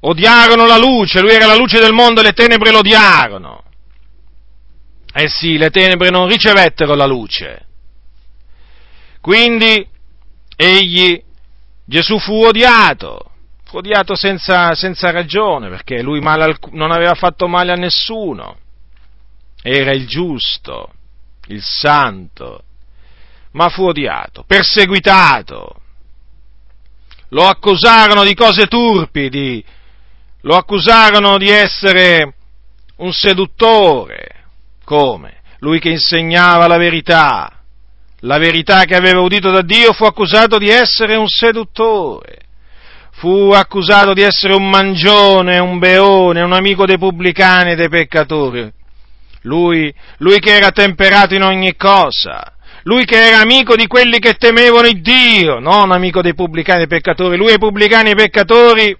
odiarono 0.00 0.66
la 0.66 0.76
luce, 0.76 1.20
lui 1.20 1.32
era 1.32 1.46
la 1.46 1.56
luce 1.56 1.80
del 1.80 1.94
mondo 1.94 2.20
e 2.20 2.24
le 2.24 2.32
tenebre 2.32 2.70
lo 2.70 2.78
odiarono. 2.78 3.62
Eh 5.14 5.28
sì, 5.28 5.56
le 5.56 5.70
tenebre 5.70 6.10
non 6.10 6.28
ricevettero 6.28 6.94
la 6.94 7.06
luce. 7.06 7.66
Quindi 9.20 9.86
egli, 10.56 11.22
Gesù 11.84 12.18
fu 12.18 12.34
odiato, 12.44 13.30
fu 13.64 13.78
odiato 13.78 14.14
senza, 14.14 14.74
senza 14.74 15.10
ragione, 15.10 15.70
perché 15.70 16.02
lui 16.02 16.20
non 16.20 16.90
aveva 16.90 17.14
fatto 17.14 17.46
male 17.46 17.72
a 17.72 17.76
nessuno, 17.76 18.58
era 19.62 19.92
il 19.92 20.06
giusto, 20.06 20.92
il 21.48 21.62
santo, 21.62 22.64
ma 23.52 23.68
fu 23.68 23.84
odiato, 23.84 24.44
perseguitato. 24.46 25.76
Lo 27.28 27.46
accusarono 27.46 28.24
di 28.24 28.34
cose 28.34 28.66
turpidi, 28.66 29.64
lo 30.42 30.56
accusarono 30.56 31.38
di 31.38 31.48
essere 31.48 32.34
un 32.96 33.12
seduttore, 33.12 34.44
come? 34.84 35.40
Lui 35.58 35.78
che 35.78 35.90
insegnava 35.90 36.66
la 36.66 36.76
verità, 36.76 37.62
la 38.20 38.38
verità 38.38 38.84
che 38.84 38.94
aveva 38.94 39.20
udito 39.20 39.50
da 39.50 39.62
Dio, 39.62 39.92
fu 39.92 40.04
accusato 40.04 40.58
di 40.58 40.68
essere 40.68 41.16
un 41.16 41.28
seduttore, 41.28 42.38
fu 43.12 43.50
accusato 43.52 44.12
di 44.12 44.22
essere 44.22 44.54
un 44.54 44.68
mangione, 44.68 45.58
un 45.58 45.78
beone, 45.78 46.42
un 46.42 46.52
amico 46.52 46.84
dei 46.84 46.98
pubblicani 46.98 47.72
e 47.72 47.76
dei 47.76 47.88
peccatori. 47.88 48.72
Lui, 49.42 49.92
lui 50.18 50.38
che 50.38 50.54
era 50.54 50.70
temperato 50.70 51.34
in 51.34 51.42
ogni 51.42 51.76
cosa, 51.76 52.52
lui 52.84 53.04
che 53.04 53.26
era 53.26 53.40
amico 53.40 53.76
di 53.76 53.86
quelli 53.86 54.18
che 54.18 54.34
temevano 54.34 54.88
il 54.88 55.00
Dio, 55.00 55.58
non 55.58 55.92
amico 55.92 56.20
dei 56.20 56.34
pubblicani 56.34 56.82
e 56.82 56.86
dei 56.86 56.98
peccatori, 56.98 57.36
lui 57.36 57.52
ai 57.52 57.58
pubblicani 57.58 58.08
e 58.08 58.10
ai 58.10 58.16
peccatori 58.16 58.96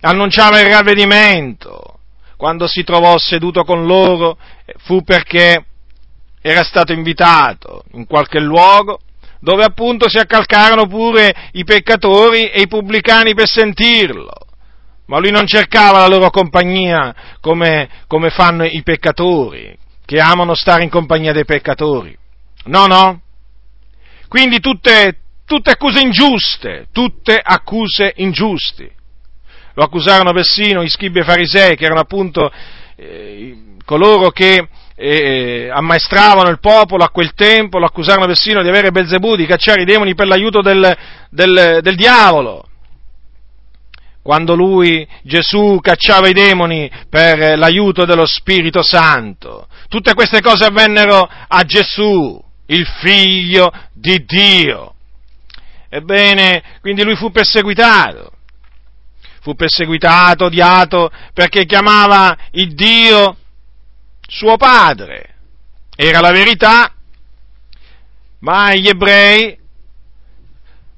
annunciava 0.00 0.60
il 0.60 0.68
ravvedimento. 0.68 1.98
Quando 2.36 2.66
si 2.66 2.84
trovò 2.84 3.18
seduto 3.18 3.64
con 3.64 3.84
loro 3.84 4.38
fu 4.78 5.02
perché 5.02 5.64
era 6.40 6.62
stato 6.62 6.92
invitato 6.92 7.84
in 7.92 8.06
qualche 8.06 8.40
luogo 8.40 8.98
dove 9.40 9.64
appunto 9.64 10.08
si 10.08 10.18
accalcarono 10.18 10.86
pure 10.86 11.34
i 11.52 11.64
peccatori 11.64 12.48
e 12.48 12.62
i 12.62 12.68
pubblicani 12.68 13.34
per 13.34 13.46
sentirlo. 13.46 14.32
Ma 15.10 15.18
lui 15.18 15.32
non 15.32 15.44
cercava 15.44 15.98
la 15.98 16.06
loro 16.06 16.30
compagnia 16.30 17.12
come, 17.40 17.88
come 18.06 18.30
fanno 18.30 18.64
i 18.64 18.80
peccatori, 18.84 19.76
che 20.04 20.20
amano 20.20 20.54
stare 20.54 20.84
in 20.84 20.88
compagnia 20.88 21.32
dei 21.32 21.44
peccatori. 21.44 22.16
No, 22.66 22.86
no. 22.86 23.20
Quindi 24.28 24.60
tutte, 24.60 25.16
tutte 25.44 25.72
accuse 25.72 26.00
ingiuste, 26.00 26.86
tutte 26.92 27.40
accuse 27.42 28.12
ingiusti. 28.18 28.88
Lo 29.74 29.82
accusarono 29.82 30.32
persino 30.32 30.80
i 30.82 30.88
scribi 30.88 31.18
e 31.18 31.24
farisei, 31.24 31.74
che 31.74 31.86
erano 31.86 32.02
appunto 32.02 32.48
eh, 32.94 33.74
coloro 33.84 34.30
che 34.30 34.68
eh, 34.94 35.70
ammaestravano 35.72 36.50
il 36.50 36.60
popolo 36.60 37.02
a 37.02 37.10
quel 37.10 37.34
tempo, 37.34 37.80
lo 37.80 37.86
accusarono 37.86 38.26
persino 38.26 38.62
di 38.62 38.68
avere 38.68 38.92
Belzebù, 38.92 39.34
di 39.34 39.46
cacciare 39.46 39.82
i 39.82 39.86
demoni 39.86 40.14
per 40.14 40.28
l'aiuto 40.28 40.60
del, 40.60 40.96
del, 41.30 41.80
del 41.82 41.96
diavolo. 41.96 42.66
Quando 44.22 44.54
lui, 44.54 45.06
Gesù, 45.22 45.78
cacciava 45.80 46.28
i 46.28 46.32
demoni 46.32 46.90
per 47.08 47.58
l'aiuto 47.58 48.04
dello 48.04 48.26
Spirito 48.26 48.82
Santo. 48.82 49.66
Tutte 49.88 50.14
queste 50.14 50.40
cose 50.40 50.64
avvennero 50.64 51.28
a 51.48 51.62
Gesù, 51.64 52.42
il 52.66 52.86
figlio 52.86 53.72
di 53.92 54.24
Dio. 54.24 54.94
Ebbene, 55.88 56.62
quindi 56.80 57.02
lui 57.02 57.16
fu 57.16 57.30
perseguitato. 57.30 58.32
Fu 59.40 59.54
perseguitato, 59.54 60.44
odiato, 60.44 61.10
perché 61.32 61.64
chiamava 61.64 62.36
il 62.52 62.74
Dio 62.74 63.36
suo 64.28 64.56
padre. 64.56 65.34
Era 65.96 66.20
la 66.20 66.30
verità, 66.30 66.92
ma 68.40 68.74
gli 68.74 68.86
ebrei 68.86 69.58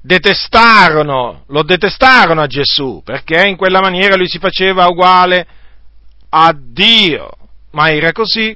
detestarono, 0.05 1.45
lo 1.47 1.63
detestarono 1.63 2.41
a 2.41 2.47
Gesù, 2.47 3.01
perché 3.05 3.47
in 3.47 3.55
quella 3.55 3.79
maniera 3.79 4.15
lui 4.15 4.27
si 4.27 4.37
faceva 4.37 4.85
uguale 4.87 5.47
a 6.29 6.53
Dio. 6.53 7.29
Ma 7.71 7.89
era 7.89 8.11
così, 8.11 8.55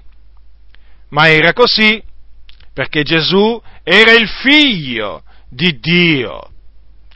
ma 1.09 1.29
era 1.29 1.53
così, 1.53 2.03
perché 2.73 3.03
Gesù 3.03 3.59
era 3.81 4.11
il 4.11 4.27
figlio 4.27 5.23
di 5.49 5.79
Dio, 5.79 6.51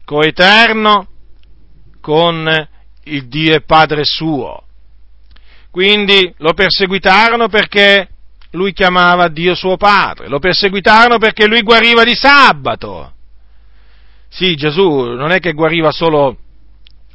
coeterno 0.05 1.07
con 1.99 2.67
il 3.03 3.27
Dio 3.27 3.53
e 3.53 3.61
Padre 3.61 4.05
suo. 4.05 4.63
Quindi 5.69 6.33
lo 6.37 6.53
perseguitarono 6.53 7.49
perché 7.49 8.07
lui 8.51 8.73
chiamava 8.73 9.27
Dio 9.27 9.55
suo 9.55 9.77
padre, 9.77 10.27
lo 10.27 10.39
perseguitarono 10.39 11.17
perché 11.17 11.47
lui 11.47 11.61
guariva 11.61 12.03
di 12.03 12.15
sabato. 12.15 13.13
Sì, 14.33 14.55
Gesù 14.55 14.87
non 14.87 15.31
è 15.31 15.39
che 15.39 15.51
guariva 15.51 15.91
solo 15.91 16.37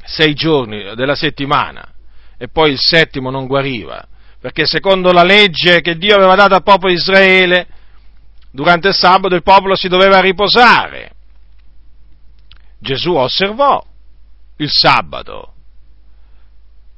sei 0.04 0.34
giorni 0.34 0.94
della 0.94 1.14
settimana 1.14 1.94
e 2.36 2.48
poi 2.48 2.72
il 2.72 2.78
settimo 2.78 3.30
non 3.30 3.46
guariva, 3.46 4.06
perché 4.38 4.66
secondo 4.66 5.12
la 5.12 5.22
legge 5.22 5.80
che 5.80 5.96
Dio 5.96 6.14
aveva 6.14 6.34
dato 6.34 6.54
al 6.54 6.62
popolo 6.62 6.92
di 6.92 6.98
Israele, 6.98 7.68
durante 8.50 8.88
il 8.88 8.94
sabato 8.94 9.34
il 9.34 9.42
popolo 9.42 9.74
si 9.76 9.88
doveva 9.88 10.20
riposare. 10.20 11.12
Gesù 12.78 13.14
osservò 13.14 13.82
il 14.58 14.70
sabato, 14.70 15.54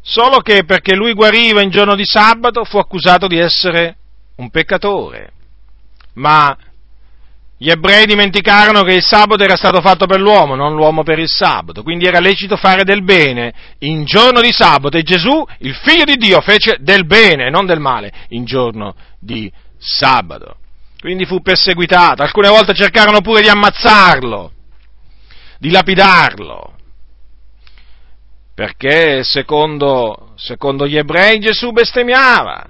solo 0.00 0.40
che 0.40 0.64
perché 0.64 0.96
lui 0.96 1.12
guariva 1.12 1.62
in 1.62 1.70
giorno 1.70 1.94
di 1.94 2.04
sabato 2.04 2.64
fu 2.64 2.78
accusato 2.78 3.28
di 3.28 3.38
essere 3.38 3.96
un 4.34 4.50
peccatore. 4.50 5.32
Ma 6.14 6.58
gli 7.60 7.70
ebrei 7.70 8.06
dimenticarono 8.06 8.84
che 8.84 8.94
il 8.94 9.02
sabato 9.02 9.42
era 9.42 9.56
stato 9.56 9.80
fatto 9.80 10.06
per 10.06 10.20
l'uomo, 10.20 10.54
non 10.54 10.76
l'uomo 10.76 11.02
per 11.02 11.18
il 11.18 11.28
sabato, 11.28 11.82
quindi 11.82 12.06
era 12.06 12.20
lecito 12.20 12.56
fare 12.56 12.84
del 12.84 13.02
bene. 13.02 13.52
In 13.80 14.04
giorno 14.04 14.40
di 14.40 14.52
sabato 14.52 14.96
e 14.96 15.02
Gesù, 15.02 15.44
il 15.58 15.74
figlio 15.74 16.04
di 16.04 16.14
Dio, 16.14 16.40
fece 16.40 16.76
del 16.78 17.04
bene, 17.04 17.50
non 17.50 17.66
del 17.66 17.80
male, 17.80 18.12
in 18.28 18.44
giorno 18.44 18.94
di 19.18 19.50
sabato. 19.76 20.58
Quindi 21.00 21.26
fu 21.26 21.40
perseguitato, 21.40 22.22
alcune 22.22 22.48
volte 22.48 22.74
cercarono 22.74 23.22
pure 23.22 23.42
di 23.42 23.48
ammazzarlo, 23.48 24.52
di 25.58 25.70
lapidarlo, 25.70 26.74
perché 28.54 29.24
secondo, 29.24 30.32
secondo 30.36 30.86
gli 30.86 30.96
ebrei 30.96 31.40
Gesù 31.40 31.72
bestemmiava, 31.72 32.68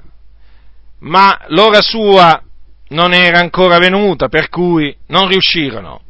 ma 1.01 1.39
l'ora 1.49 1.83
sua 1.83 2.43
non 2.89 3.13
era 3.13 3.39
ancora 3.39 3.79
venuta, 3.79 4.29
per 4.29 4.49
cui 4.49 4.95
non 5.07 5.29
riuscirono. 5.29 6.03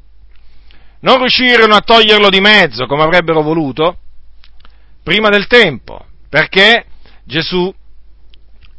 Non 1.01 1.19
riuscirono 1.19 1.75
a 1.75 1.81
toglierlo 1.81 2.29
di 2.29 2.41
mezzo 2.41 2.87
come 2.87 3.03
avrebbero 3.03 3.43
voluto 3.43 3.99
prima 5.03 5.29
del 5.29 5.47
tempo, 5.47 6.05
perché 6.29 6.85
Gesù 7.25 7.73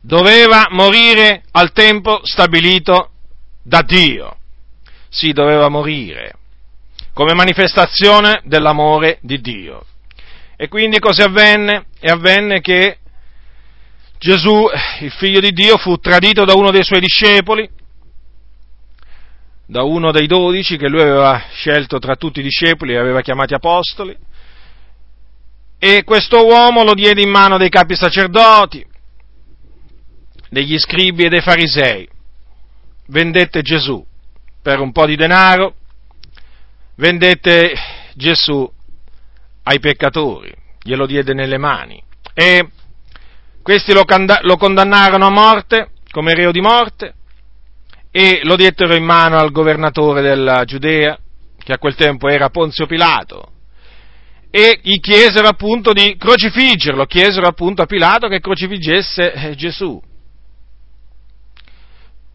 doveva 0.01 0.67
morire 0.69 1.43
al 1.51 1.71
tempo 1.71 2.21
stabilito 2.23 3.11
da 3.63 3.81
Dio. 3.81 4.37
Si 5.09 5.31
doveva 5.31 5.69
morire 5.69 6.33
come 7.13 7.33
manifestazione 7.33 8.41
dell'amore 8.45 9.19
di 9.21 9.41
Dio. 9.41 9.85
E 10.55 10.67
quindi 10.67 10.99
cosa 10.99 11.25
avvenne? 11.25 11.85
E 11.99 12.11
avvenne 12.11 12.61
che 12.61 12.97
Gesù, 14.19 14.65
il 14.99 15.11
figlio 15.11 15.39
di 15.39 15.51
Dio, 15.51 15.77
fu 15.77 15.97
tradito 15.97 16.43
da 16.43 16.53
uno 16.53 16.71
dei 16.71 16.83
suoi 16.83 16.99
discepoli, 16.99 17.69
da 19.69 19.83
uno 19.83 20.11
dei 20.11 20.25
dodici 20.25 20.77
che 20.77 20.87
lui 20.87 21.01
aveva 21.01 21.39
scelto 21.51 21.99
tra 21.99 22.15
tutti 22.15 22.39
i 22.39 22.43
discepoli 22.43 22.93
e 22.93 22.97
aveva 22.97 23.21
chiamati 23.21 23.53
apostoli. 23.53 24.17
E 25.77 26.03
questo 26.03 26.43
uomo 26.43 26.83
lo 26.83 26.95
diede 26.95 27.21
in 27.21 27.29
mano 27.29 27.57
dei 27.57 27.69
capi 27.69 27.95
sacerdoti, 27.95 28.83
degli 30.49 30.75
scribi 30.79 31.25
e 31.25 31.29
dei 31.29 31.41
farisei. 31.41 32.09
Vendette 33.09 33.61
Gesù 33.61 34.03
per 34.59 34.79
un 34.79 34.91
po' 34.91 35.05
di 35.05 35.15
denaro, 35.15 35.75
vendette 36.95 37.73
Gesù 38.15 38.67
ai 39.63 39.79
peccatori, 39.79 40.51
glielo 40.81 41.05
diede 41.05 41.35
nelle 41.35 41.59
mani. 41.59 42.01
E 42.33 42.67
questi 43.61 43.93
lo 43.93 44.03
condannarono 44.57 45.27
a 45.27 45.29
morte, 45.29 45.91
come 46.09 46.33
reo 46.33 46.51
di 46.51 46.59
morte, 46.59 47.13
e 48.11 48.41
lo 48.43 48.55
diedero 48.55 48.95
in 48.95 49.03
mano 49.03 49.37
al 49.37 49.51
governatore 49.51 50.21
della 50.21 50.63
Giudea, 50.65 51.17
che 51.57 51.73
a 51.73 51.77
quel 51.77 51.95
tempo 51.95 52.27
era 52.27 52.49
Ponzio 52.49 52.85
Pilato, 52.85 53.51
e 54.49 54.79
gli 54.81 54.99
chiesero 54.99 55.47
appunto 55.47 55.93
di 55.93 56.15
crocifiggerlo, 56.17 57.05
chiesero 57.05 57.47
appunto 57.47 57.83
a 57.83 57.85
Pilato 57.85 58.27
che 58.27 58.39
crocifiggesse 58.39 59.31
eh, 59.31 59.55
Gesù. 59.55 60.01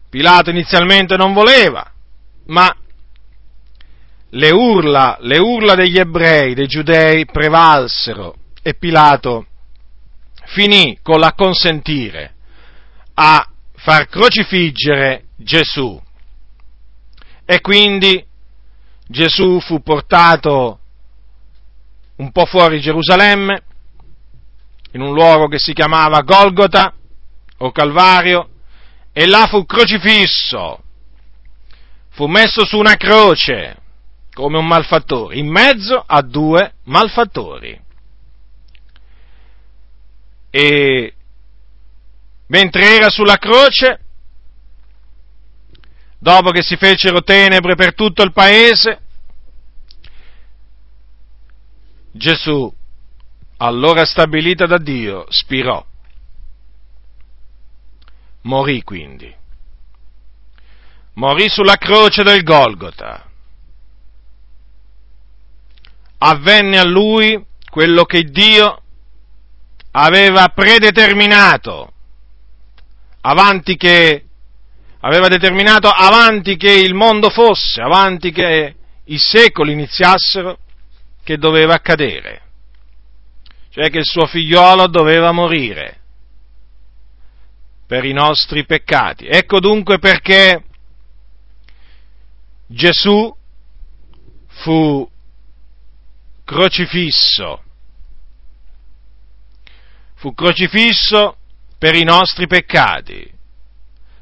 Pilato 0.09 0.49
inizialmente 0.49 1.17
non 1.17 1.33
voleva, 1.33 1.91
ma 2.45 2.73
le 4.29 4.51
urla, 4.51 5.17
le 5.19 5.39
urla 5.39 5.75
degli 5.75 5.97
ebrei, 5.97 6.53
dei 6.53 6.67
giudei 6.67 7.25
prevalsero 7.25 8.35
e 8.61 8.75
Pilato 8.75 9.45
finì 10.45 10.99
con 11.01 11.19
l'acconsentire 11.19 12.33
a 13.15 13.45
far 13.73 14.07
crocifiggere 14.07 15.24
Gesù. 15.35 16.01
E 17.45 17.61
quindi 17.61 18.25
Gesù 19.07 19.59
fu 19.59 19.81
portato 19.81 20.79
un 22.17 22.31
po' 22.31 22.45
fuori 22.45 22.79
Gerusalemme, 22.79 23.63
in 24.93 25.01
un 25.01 25.13
luogo 25.13 25.47
che 25.47 25.59
si 25.59 25.73
chiamava 25.73 26.21
Golgota 26.21 26.93
o 27.57 27.71
Calvario, 27.71 28.49
e 29.11 29.27
là 29.27 29.47
fu 29.47 29.65
crocifisso, 29.65 30.83
fu 32.09 32.27
messo 32.27 32.65
su 32.65 32.77
una 32.77 32.95
croce 32.95 33.77
come 34.33 34.57
un 34.57 34.67
malfattore, 34.67 35.35
in 35.35 35.47
mezzo 35.49 36.03
a 36.05 36.21
due 36.21 36.75
malfattori. 36.83 37.81
E 40.49 41.13
mentre 42.47 42.95
era 42.95 43.09
sulla 43.09 43.37
croce, 43.37 44.04
dopo 46.17 46.51
che 46.51 46.61
si 46.61 46.75
fecero 46.77 47.21
tenebre 47.21 47.75
per 47.75 47.93
tutto 47.93 48.23
il 48.23 48.31
paese, 48.31 48.99
Gesù, 52.11 52.73
allora 53.57 54.05
stabilita 54.05 54.65
da 54.65 54.77
Dio, 54.77 55.25
spirò. 55.29 55.85
Morì 58.41 58.83
quindi. 58.83 59.33
Morì 61.15 61.49
sulla 61.49 61.77
croce 61.77 62.23
del 62.23 62.43
Golgota. 62.43 63.27
Avvenne 66.19 66.77
a 66.77 66.85
lui 66.85 67.43
quello 67.69 68.05
che 68.05 68.23
Dio 68.23 68.81
aveva 69.91 70.47
predeterminato 70.49 71.91
avanti 73.21 73.75
che 73.75 74.24
aveva 75.05 75.27
determinato 75.27 75.87
avanti 75.87 76.57
che 76.57 76.71
il 76.71 76.95
mondo 76.95 77.29
fosse, 77.29 77.79
avanti 77.79 78.31
che 78.31 78.75
i 79.03 79.17
secoli 79.19 79.71
iniziassero, 79.71 80.57
che 81.23 81.37
doveva 81.37 81.75
accadere, 81.75 82.41
cioè 83.69 83.91
che 83.91 83.99
il 83.99 84.05
suo 84.05 84.25
figliolo 84.25 84.87
doveva 84.87 85.31
morire 85.31 85.99
per 87.85 88.03
i 88.03 88.13
nostri 88.13 88.65
peccati. 88.65 89.27
Ecco 89.27 89.59
dunque 89.59 89.99
perché 89.99 90.63
Gesù 92.65 93.31
fu 94.47 95.07
crocifisso, 96.43 97.63
fu 100.15 100.33
crocifisso 100.33 101.37
per 101.77 101.93
i 101.93 102.03
nostri 102.03 102.47
peccati, 102.47 103.33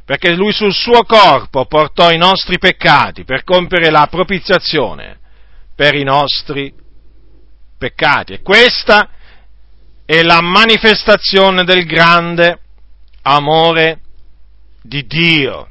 perché 0.05 0.33
lui 0.33 0.51
sul 0.51 0.73
suo 0.73 1.03
corpo 1.03 1.65
portò 1.65 2.11
i 2.11 2.17
nostri 2.17 2.57
peccati 2.57 3.23
per 3.23 3.43
compiere 3.43 3.89
la 3.89 4.07
propiziazione 4.09 5.19
per 5.75 5.95
i 5.95 6.03
nostri 6.03 6.73
peccati. 7.77 8.33
E 8.33 8.41
questa 8.41 9.09
è 10.05 10.21
la 10.21 10.41
manifestazione 10.41 11.63
del 11.63 11.85
grande 11.85 12.59
amore 13.23 14.01
di 14.81 15.05
Dio. 15.05 15.69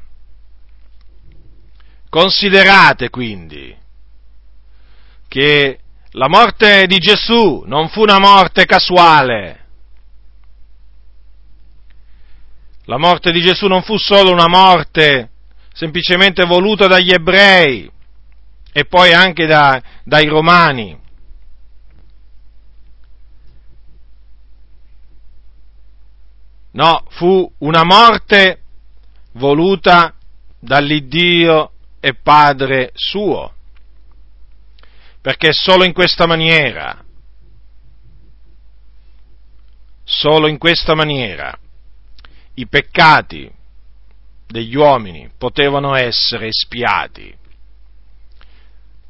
Considerate 2.09 3.09
quindi 3.09 3.75
che 5.27 5.79
la 6.11 6.27
morte 6.27 6.85
di 6.85 6.99
Gesù 6.99 7.63
non 7.65 7.89
fu 7.89 8.01
una 8.01 8.19
morte 8.19 8.65
casuale, 8.65 9.62
La 12.85 12.97
morte 12.97 13.31
di 13.31 13.39
Gesù 13.39 13.67
non 13.67 13.81
fu 13.81 13.97
solo 13.97 14.31
una 14.31 14.49
morte 14.49 15.29
semplicemente 15.73 16.45
voluta 16.45 16.87
dagli 16.87 17.11
ebrei 17.11 17.89
e 18.73 18.85
poi 18.85 19.13
anche 19.13 19.45
da, 19.45 19.81
dai 20.03 20.27
romani. 20.27 20.99
No, 26.71 27.05
fu 27.09 27.49
una 27.59 27.83
morte 27.83 28.61
voluta 29.33 30.13
dall'Iddio 30.59 31.71
e 31.99 32.15
Padre 32.15 32.91
suo, 32.95 33.53
perché 35.21 35.53
solo 35.53 35.85
in 35.85 35.93
questa 35.93 36.25
maniera, 36.25 37.01
solo 40.03 40.47
in 40.47 40.57
questa 40.57 40.95
maniera, 40.95 41.57
i 42.55 42.67
peccati 42.67 43.51
degli 44.47 44.75
uomini 44.75 45.31
potevano 45.37 45.95
essere 45.95 46.47
espiati 46.47 47.41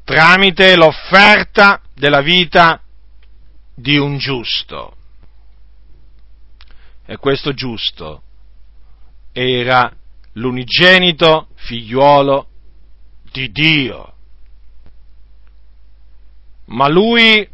tramite 0.04 0.76
l'offerta 0.76 1.80
della 1.94 2.20
vita 2.20 2.80
di 3.74 3.96
un 3.96 4.18
giusto. 4.18 4.96
E 7.06 7.16
questo 7.16 7.52
giusto 7.52 8.22
era 9.32 9.92
l'unigenito 10.34 11.48
figliuolo 11.54 12.48
di 13.32 13.50
Dio. 13.50 14.12
Ma 16.66 16.88
lui 16.88 17.48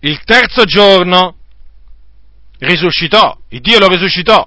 il 0.00 0.24
terzo 0.24 0.64
giorno 0.64 1.36
risuscitò, 2.58 3.36
il 3.48 3.60
Dio 3.60 3.78
lo 3.78 3.88
risuscitò. 3.88 4.46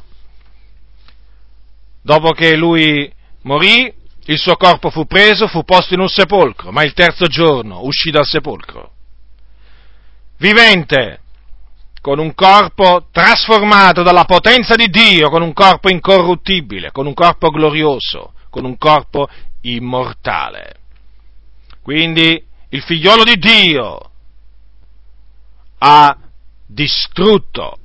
Dopo 2.01 2.31
che 2.31 2.55
lui 2.55 3.11
morì, 3.43 3.93
il 4.25 4.37
suo 4.37 4.55
corpo 4.55 4.89
fu 4.89 5.05
preso, 5.05 5.47
fu 5.47 5.63
posto 5.63 5.93
in 5.93 5.99
un 5.99 6.09
sepolcro, 6.09 6.71
ma 6.71 6.83
il 6.83 6.93
terzo 6.93 7.25
giorno 7.25 7.83
uscì 7.83 8.11
dal 8.11 8.25
sepolcro. 8.25 8.91
Vivente, 10.37 11.21
con 12.01 12.19
un 12.19 12.33
corpo 12.33 13.07
trasformato 13.11 14.03
dalla 14.03 14.25
potenza 14.25 14.75
di 14.75 14.87
Dio, 14.87 15.29
con 15.29 15.41
un 15.41 15.53
corpo 15.53 15.89
incorruttibile, 15.89 16.91
con 16.91 17.05
un 17.05 17.13
corpo 17.13 17.49
glorioso, 17.49 18.33
con 18.49 18.65
un 18.65 18.77
corpo 18.77 19.27
immortale. 19.61 20.75
Quindi 21.81 22.41
il 22.69 22.81
figliolo 22.81 23.23
di 23.23 23.37
Dio 23.37 24.11
ha 25.79 26.17
distrutto 26.65 27.77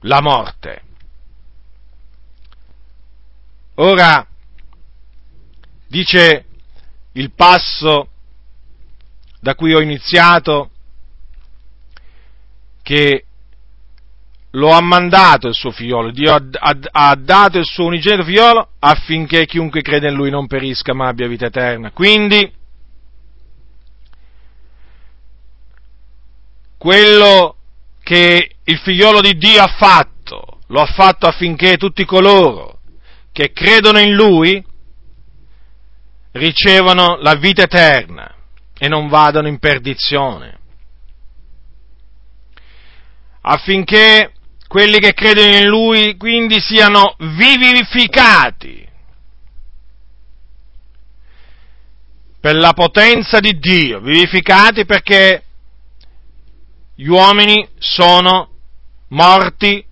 la 0.00 0.20
morte. 0.20 0.82
Ora 3.74 4.26
dice 5.86 6.44
il 7.12 7.32
passo 7.32 8.08
da 9.40 9.54
cui 9.54 9.74
ho 9.74 9.80
iniziato 9.80 10.70
che 12.82 13.24
lo 14.54 14.70
ha 14.70 14.80
mandato 14.80 15.48
il 15.48 15.54
suo 15.54 15.70
figliolo, 15.70 16.10
Dio 16.10 16.34
ha, 16.34 16.42
ha, 16.58 16.78
ha, 16.90 17.14
dato 17.14 17.58
il 17.58 17.64
suo 17.64 17.86
unigenito 17.86 18.24
figliolo 18.24 18.70
affinché 18.80 19.46
chiunque 19.46 19.80
crede 19.80 20.08
in 20.08 20.14
lui 20.14 20.30
non 20.30 20.46
perisca 20.46 20.92
ma 20.92 21.06
abbia 21.06 21.28
vita 21.28 21.46
eterna. 21.46 21.92
Quindi 21.92 22.52
quello 26.76 27.56
che 28.02 28.56
il 28.64 28.78
figliolo 28.78 29.20
di 29.20 29.36
Dio 29.36 29.62
ha 29.62 29.68
fatto, 29.68 30.60
lo 30.68 30.80
ha 30.80 30.86
fatto 30.86 31.26
affinché 31.26 31.76
tutti 31.76 32.04
coloro 32.04 32.80
che 33.32 33.52
credono 33.52 33.98
in 33.98 34.14
lui 34.14 34.64
ricevano 36.32 37.16
la 37.16 37.34
vita 37.34 37.62
eterna 37.62 38.34
e 38.78 38.88
non 38.88 39.08
vadano 39.08 39.48
in 39.48 39.58
perdizione. 39.58 40.58
Affinché 43.42 44.32
quelli 44.68 44.98
che 44.98 45.14
credono 45.14 45.56
in 45.56 45.66
Lui 45.66 46.16
quindi 46.16 46.60
siano 46.60 47.16
vivificati 47.18 48.88
per 52.40 52.54
la 52.54 52.72
potenza 52.72 53.40
di 53.40 53.58
Dio, 53.58 54.00
vivificati 54.00 54.86
perché 54.86 55.44
gli 56.94 57.08
uomini 57.08 57.68
sono 57.78 58.49
morti 59.10 59.84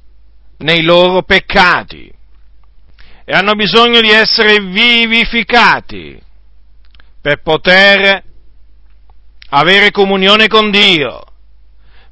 nei 0.59 0.83
loro 0.83 1.23
peccati 1.23 2.13
e 3.25 3.33
hanno 3.33 3.55
bisogno 3.55 4.01
di 4.01 4.11
essere 4.11 4.59
vivificati 4.61 6.21
per 7.21 7.43
poter 7.43 8.25
avere 9.51 9.91
comunione 9.91 10.47
con 10.47 10.71
Dio, 10.71 11.23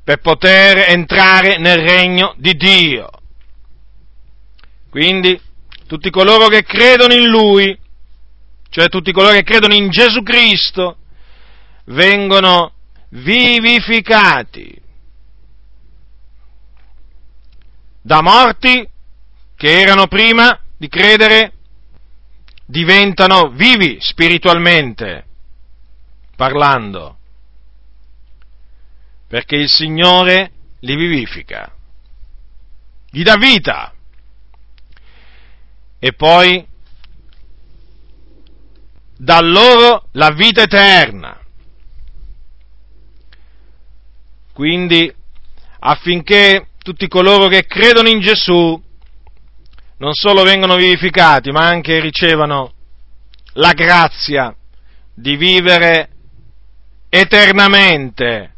per 0.04 0.18
poter 0.18 0.90
entrare 0.90 1.58
nel 1.58 1.78
regno 1.78 2.34
di 2.36 2.54
Dio. 2.54 3.08
Quindi 4.90 5.40
tutti 5.86 6.10
coloro 6.10 6.48
che 6.48 6.64
credono 6.64 7.14
in 7.14 7.28
Lui, 7.28 7.78
cioè 8.68 8.88
tutti 8.88 9.12
coloro 9.12 9.32
che 9.32 9.42
credono 9.42 9.74
in 9.74 9.88
Gesù 9.88 10.22
Cristo, 10.22 10.98
vengono 11.86 12.72
vivificati 13.10 14.84
da 18.06 18.22
morti 18.22 18.88
che 19.56 19.80
erano 19.80 20.06
prima 20.06 20.60
di 20.76 20.86
credere 20.86 21.54
diventano 22.64 23.48
vivi 23.48 23.96
spiritualmente 23.98 25.26
parlando, 26.36 27.18
perché 29.26 29.56
il 29.56 29.68
Signore 29.68 30.52
li 30.80 30.94
vivifica, 30.94 31.74
gli 33.10 33.24
dà 33.24 33.36
vita 33.36 33.92
e 35.98 36.12
poi 36.12 36.64
dà 39.16 39.40
loro 39.40 40.06
la 40.12 40.30
vita 40.30 40.62
eterna. 40.62 41.40
Quindi 44.52 45.12
affinché 45.80 46.68
tutti 46.86 47.08
coloro 47.08 47.48
che 47.48 47.66
credono 47.66 48.08
in 48.08 48.20
Gesù 48.20 48.80
non 49.96 50.12
solo 50.12 50.44
vengono 50.44 50.76
vivificati, 50.76 51.50
ma 51.50 51.66
anche 51.66 51.98
ricevano 51.98 52.72
la 53.54 53.72
grazia 53.72 54.54
di 55.12 55.34
vivere 55.34 56.10
eternamente 57.08 58.54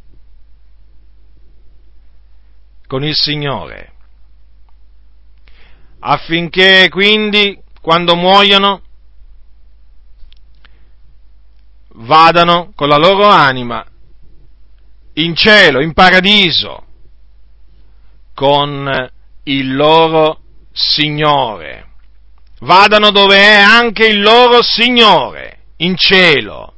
con 2.86 3.02
il 3.02 3.14
Signore, 3.14 3.92
affinché 6.00 6.88
quindi 6.90 7.58
quando 7.80 8.14
muoiono 8.14 8.82
vadano 11.94 12.72
con 12.74 12.88
la 12.88 12.98
loro 12.98 13.26
anima 13.26 13.82
in 15.14 15.34
cielo, 15.34 15.80
in 15.80 15.94
paradiso, 15.94 16.87
con 18.38 19.10
il 19.42 19.74
loro 19.74 20.38
Signore. 20.72 21.86
Vadano 22.60 23.10
dove 23.10 23.36
è 23.36 23.56
anche 23.56 24.06
il 24.06 24.20
loro 24.20 24.62
Signore, 24.62 25.62
in 25.78 25.96
cielo. 25.96 26.74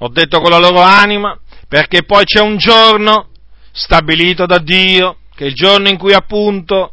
Ho 0.00 0.08
detto 0.08 0.42
con 0.42 0.50
la 0.50 0.58
loro 0.58 0.80
anima, 0.80 1.40
perché 1.66 2.02
poi 2.02 2.24
c'è 2.24 2.42
un 2.42 2.58
giorno 2.58 3.30
stabilito 3.72 4.44
da 4.44 4.58
Dio, 4.58 5.16
che 5.34 5.44
è 5.44 5.48
il 5.48 5.54
giorno 5.54 5.88
in 5.88 5.96
cui 5.96 6.12
appunto 6.12 6.92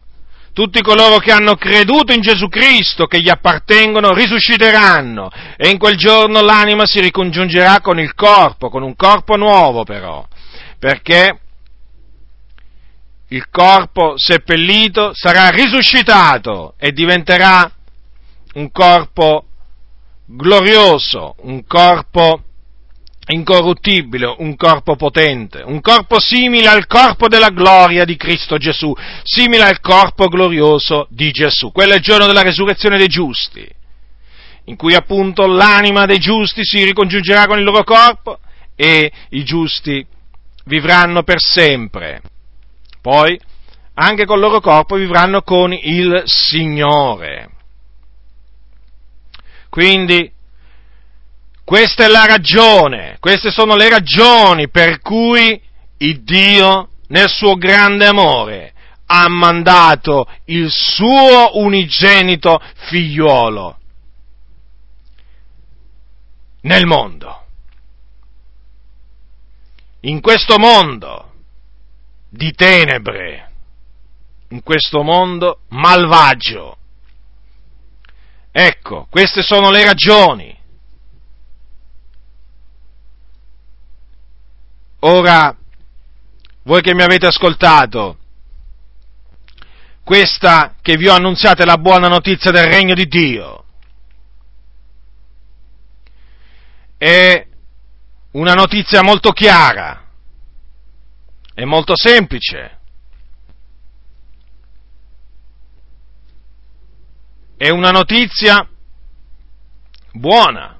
tutti 0.54 0.82
coloro 0.82 1.18
che 1.18 1.34
hanno 1.34 1.56
creduto 1.56 2.14
in 2.14 2.22
Gesù 2.22 2.48
Cristo, 2.48 3.06
che 3.06 3.20
gli 3.20 3.30
appartengono, 3.30 4.14
risusciteranno 4.14 5.30
e 5.58 5.68
in 5.68 5.78
quel 5.78 5.98
giorno 5.98 6.40
l'anima 6.40 6.86
si 6.86 7.02
ricongiungerà 7.02 7.82
con 7.82 8.00
il 8.00 8.14
corpo, 8.14 8.70
con 8.70 8.82
un 8.82 8.96
corpo 8.96 9.36
nuovo 9.36 9.84
però, 9.84 10.26
perché 10.80 11.38
il 13.32 13.50
corpo 13.50 14.14
seppellito 14.18 15.12
sarà 15.14 15.50
risuscitato 15.50 16.74
e 16.78 16.92
diventerà 16.92 17.70
un 18.56 18.72
corpo 18.72 19.46
glorioso, 20.26 21.36
un 21.44 21.66
corpo 21.66 22.44
incorruttibile, 23.28 24.36
un 24.40 24.58
corpo 24.58 24.98
potente, 24.98 25.62
un 25.66 25.80
corpo 25.80 26.20
simile 26.20 26.68
al 26.68 26.88
corpo 26.88 27.30
della 27.30 27.50
gloria 27.50 28.04
di 28.04 28.18
Cristo 28.18 28.58
Gesù, 28.58 28.94
simile 29.24 29.64
al 29.64 29.80
corpo 29.80 30.28
glorioso 30.28 31.08
di 31.10 31.32
Gesù. 31.32 31.72
Quello 31.72 31.94
è 31.94 31.98
il 31.98 32.02
giorno 32.02 32.26
della 32.26 32.42
resurrezione 32.42 32.98
dei 32.98 33.08
giusti, 33.08 33.66
in 34.66 34.76
cui 34.76 34.94
appunto 34.94 35.48
l'anima 35.48 36.06
dei 36.06 36.20
giusti 36.20 36.66
si 36.66 36.84
ricongiungerà 36.84 37.46
con 37.48 37.60
il 37.60 37.64
loro 37.64 37.86
corpo 37.86 38.40
e 38.76 39.10
i 39.30 39.44
giusti 39.46 40.06
vivranno 40.66 41.24
per 41.24 41.40
sempre 41.40 42.22
poi 43.02 43.40
anche 43.96 44.26
col 44.26 44.40
loro 44.40 44.62
corpo 44.62 44.96
vivranno 44.96 45.42
con 45.42 45.74
il 45.74 46.24
Signore. 46.26 47.50
Quindi 49.70 50.32
questa 51.64 52.06
è 52.06 52.08
la 52.08 52.26
ragione, 52.26 53.18
queste 53.20 53.52
sono 53.52 53.76
le 53.76 53.90
ragioni 53.90 54.70
per 54.70 55.00
cui 55.00 55.62
il 55.98 56.24
Dio, 56.24 56.90
nel 57.08 57.30
suo 57.30 57.56
grande 57.56 58.06
amore, 58.06 58.74
ha 59.06 59.28
mandato 59.28 60.28
il 60.46 60.70
suo 60.70 61.58
unigenito 61.60 62.62
figliuolo 62.88 63.78
nel 66.62 66.86
mondo. 66.86 67.46
In 70.02 70.20
questo 70.22 70.58
mondo 70.58 71.31
di 72.34 72.54
tenebre 72.54 73.52
in 74.50 74.64
questo 74.64 75.04
mondo 75.04 75.60
malvagio. 75.70 76.78
Ecco, 78.52 79.08
queste 79.10 79.42
sono 79.42 79.70
le 79.70 79.84
ragioni. 79.84 80.58
Ora, 85.00 85.56
voi 86.64 86.82
che 86.82 86.94
mi 86.94 87.02
avete 87.02 87.28
ascoltato, 87.28 88.18
questa 90.04 90.76
che 90.82 90.96
vi 90.96 91.10
ho 91.10 91.14
annunziato 91.14 91.64
è 91.64 91.66
la 91.66 91.78
buona 91.78 92.08
notizia 92.08 92.52
del 92.52 92.68
regno 92.68 92.94
di 92.94 93.08
Dio. 93.08 93.66
È 96.98 97.46
una 98.32 98.54
notizia 98.54 99.02
molto 99.02 99.32
chiara, 99.32 100.01
è 101.54 101.64
molto 101.64 101.94
semplice. 101.96 102.80
È 107.58 107.70
una 107.70 107.92
notizia 107.92 108.68
buona. 110.14 110.80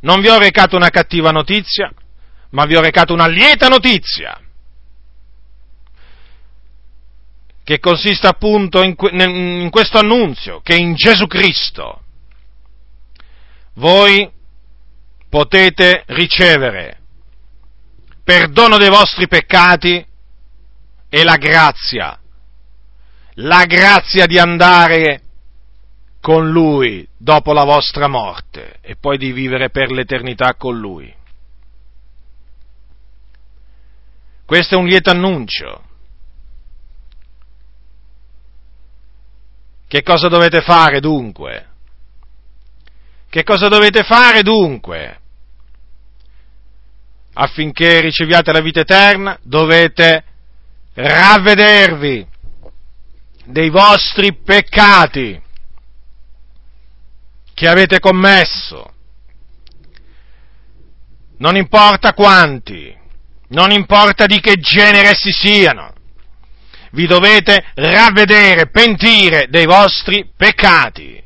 Non 0.00 0.20
vi 0.20 0.28
ho 0.28 0.38
recato 0.38 0.76
una 0.76 0.90
cattiva 0.90 1.30
notizia, 1.30 1.92
ma 2.50 2.64
vi 2.64 2.76
ho 2.76 2.80
recato 2.80 3.12
una 3.12 3.28
lieta 3.28 3.68
notizia. 3.68 4.40
che 7.68 7.80
consiste 7.80 8.26
appunto 8.26 8.82
in, 8.82 8.94
in 8.96 9.68
questo 9.68 9.98
annunzio, 9.98 10.62
che 10.62 10.74
in 10.74 10.94
Gesù 10.94 11.26
Cristo 11.26 12.00
voi 13.74 14.26
potete 15.28 16.04
ricevere 16.06 17.00
perdono 18.28 18.76
dei 18.76 18.90
vostri 18.90 19.26
peccati 19.26 20.06
e 21.08 21.24
la 21.24 21.36
grazia, 21.36 22.20
la 23.36 23.64
grazia 23.64 24.26
di 24.26 24.38
andare 24.38 25.22
con 26.20 26.50
Lui 26.50 27.08
dopo 27.16 27.54
la 27.54 27.64
vostra 27.64 28.06
morte 28.06 28.80
e 28.82 28.96
poi 28.96 29.16
di 29.16 29.32
vivere 29.32 29.70
per 29.70 29.90
l'eternità 29.90 30.56
con 30.56 30.78
Lui. 30.78 31.10
Questo 34.44 34.74
è 34.74 34.78
un 34.78 34.86
lieto 34.86 35.08
annuncio 35.08 35.84
Che 39.86 40.02
cosa 40.02 40.28
dovete 40.28 40.60
fare 40.60 41.00
dunque? 41.00 41.66
Che 43.30 43.42
cosa 43.42 43.68
dovete 43.68 44.02
fare 44.02 44.42
dunque? 44.42 45.17
Affinché 47.40 48.00
riceviate 48.00 48.50
la 48.50 48.60
vita 48.60 48.80
eterna 48.80 49.38
dovete 49.42 50.24
ravvedervi 50.94 52.26
dei 53.44 53.70
vostri 53.70 54.34
peccati 54.34 55.40
che 57.54 57.68
avete 57.68 58.00
commesso. 58.00 58.92
Non 61.36 61.54
importa 61.54 62.12
quanti, 62.12 62.92
non 63.50 63.70
importa 63.70 64.26
di 64.26 64.40
che 64.40 64.56
genere 64.56 65.10
essi 65.10 65.30
siano, 65.30 65.92
vi 66.90 67.06
dovete 67.06 67.66
ravvedere, 67.74 68.68
pentire 68.68 69.46
dei 69.48 69.64
vostri 69.64 70.28
peccati 70.36 71.17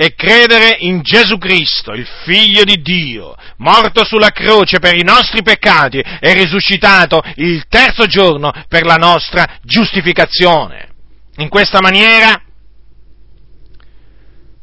e 0.00 0.14
credere 0.14 0.76
in 0.78 1.02
Gesù 1.02 1.38
Cristo, 1.38 1.92
il 1.92 2.06
Figlio 2.22 2.62
di 2.62 2.80
Dio, 2.80 3.34
morto 3.56 4.04
sulla 4.04 4.30
croce 4.30 4.78
per 4.78 4.94
i 4.94 5.02
nostri 5.02 5.42
peccati 5.42 5.98
e 5.98 6.34
risuscitato 6.34 7.20
il 7.34 7.64
terzo 7.68 8.06
giorno 8.06 8.52
per 8.68 8.84
la 8.84 8.94
nostra 8.94 9.58
giustificazione. 9.60 10.90
In 11.38 11.48
questa 11.48 11.80
maniera, 11.80 12.40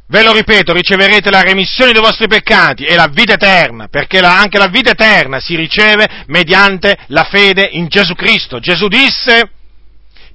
ve 0.08 0.24
lo 0.24 0.32
ripeto, 0.32 0.72
riceverete 0.72 1.30
la 1.30 1.42
remissione 1.42 1.92
dei 1.92 2.02
vostri 2.02 2.28
peccati 2.28 2.86
e 2.86 2.96
la 2.96 3.10
vita 3.12 3.34
eterna, 3.34 3.90
perché 3.90 4.22
la, 4.22 4.40
anche 4.40 4.58
la 4.58 4.68
vita 4.68 4.92
eterna 4.92 5.42
si 5.42 5.58
riceve 5.58 6.24
mediante 6.28 6.96
la 7.08 7.26
fede 7.26 7.68
in 7.74 7.88
Gesù 7.90 8.14
Cristo. 8.14 8.60
Gesù 8.60 8.88
disse, 8.88 9.50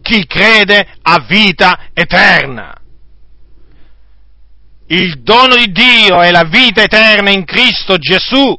chi 0.02 0.26
crede 0.26 0.86
ha 1.00 1.24
vita 1.26 1.86
eterna. 1.94 2.74
Il 4.92 5.22
dono 5.22 5.54
di 5.54 5.70
Dio 5.70 6.20
è 6.20 6.32
la 6.32 6.42
vita 6.42 6.82
eterna 6.82 7.30
in 7.30 7.44
Cristo 7.44 7.96
Gesù. 7.96 8.58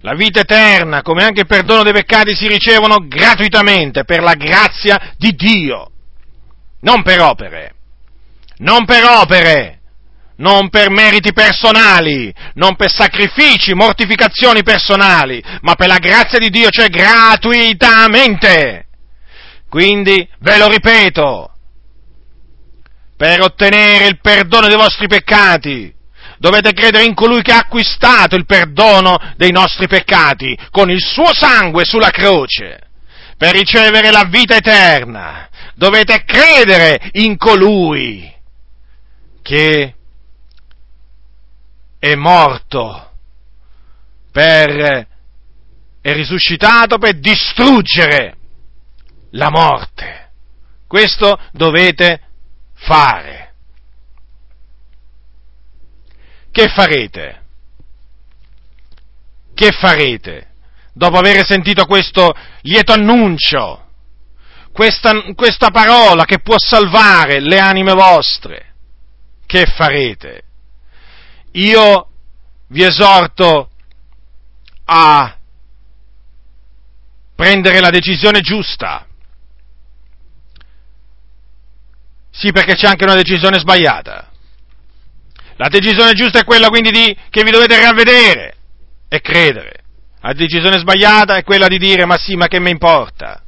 La 0.00 0.14
vita 0.14 0.40
eterna, 0.40 1.00
come 1.00 1.22
anche 1.22 1.42
il 1.42 1.46
perdono 1.46 1.84
dei 1.84 1.92
peccati, 1.92 2.34
si 2.34 2.48
ricevono 2.48 3.06
gratuitamente 3.06 4.02
per 4.04 4.20
la 4.20 4.34
grazia 4.34 5.14
di 5.16 5.32
Dio, 5.36 5.90
non 6.80 7.02
per 7.04 7.20
opere, 7.20 7.74
non 8.58 8.84
per 8.84 9.04
opere, 9.04 9.78
non 10.38 10.68
per 10.70 10.90
meriti 10.90 11.32
personali, 11.32 12.34
non 12.54 12.74
per 12.74 12.90
sacrifici, 12.90 13.74
mortificazioni 13.74 14.64
personali, 14.64 15.40
ma 15.60 15.76
per 15.76 15.86
la 15.86 15.98
grazia 15.98 16.40
di 16.40 16.50
Dio, 16.50 16.68
cioè 16.70 16.88
gratuitamente. 16.88 18.86
Quindi, 19.68 20.28
ve 20.40 20.58
lo 20.58 20.68
ripeto, 20.68 21.53
per 23.16 23.40
ottenere 23.40 24.06
il 24.06 24.20
perdono 24.20 24.66
dei 24.66 24.76
vostri 24.76 25.06
peccati, 25.06 25.92
dovete 26.38 26.72
credere 26.72 27.04
in 27.04 27.14
colui 27.14 27.42
che 27.42 27.52
ha 27.52 27.58
acquistato 27.58 28.36
il 28.36 28.46
perdono 28.46 29.16
dei 29.36 29.50
nostri 29.50 29.86
peccati 29.86 30.58
con 30.70 30.90
il 30.90 31.00
suo 31.00 31.32
sangue 31.32 31.84
sulla 31.84 32.10
croce. 32.10 32.80
Per 33.36 33.52
ricevere 33.52 34.10
la 34.10 34.24
vita 34.24 34.56
eterna, 34.56 35.48
dovete 35.74 36.24
credere 36.24 37.10
in 37.12 37.36
colui 37.36 38.32
che 39.42 39.94
è 41.98 42.14
morto 42.14 43.10
per, 44.30 45.06
è 46.00 46.12
risuscitato 46.12 46.98
per 46.98 47.18
distruggere 47.18 48.36
la 49.30 49.50
morte. 49.50 50.30
Questo 50.86 51.38
dovete 51.52 52.23
fare. 52.84 53.54
Che 56.50 56.68
farete? 56.68 57.42
Che 59.54 59.70
farete 59.72 60.52
dopo 60.92 61.16
aver 61.16 61.44
sentito 61.44 61.86
questo 61.86 62.32
lieto 62.62 62.92
annuncio? 62.92 63.80
Questa, 64.72 65.12
questa 65.34 65.70
parola 65.70 66.24
che 66.24 66.40
può 66.40 66.56
salvare 66.58 67.40
le 67.40 67.58
anime 67.58 67.92
vostre? 67.92 68.74
Che 69.46 69.66
farete? 69.66 70.42
Io 71.52 72.08
vi 72.68 72.82
esorto 72.82 73.70
a 74.84 75.36
prendere 77.34 77.80
la 77.80 77.90
decisione 77.90 78.40
giusta 78.40 79.06
Sì, 82.36 82.50
perché 82.50 82.74
c'è 82.74 82.88
anche 82.88 83.04
una 83.04 83.14
decisione 83.14 83.58
sbagliata. 83.60 84.28
La 85.56 85.68
decisione 85.68 86.14
giusta 86.14 86.40
è 86.40 86.44
quella 86.44 86.68
quindi 86.68 86.90
di, 86.90 87.16
che 87.30 87.44
vi 87.44 87.52
dovete 87.52 87.80
ravvedere 87.80 88.56
e 89.08 89.20
credere. 89.20 89.84
La 90.20 90.32
decisione 90.32 90.78
sbagliata 90.78 91.36
è 91.36 91.44
quella 91.44 91.68
di 91.68 91.78
dire 91.78 92.06
ma 92.06 92.16
sì, 92.18 92.34
ma 92.34 92.48
che 92.48 92.58
mi 92.58 92.70
importa? 92.70 93.40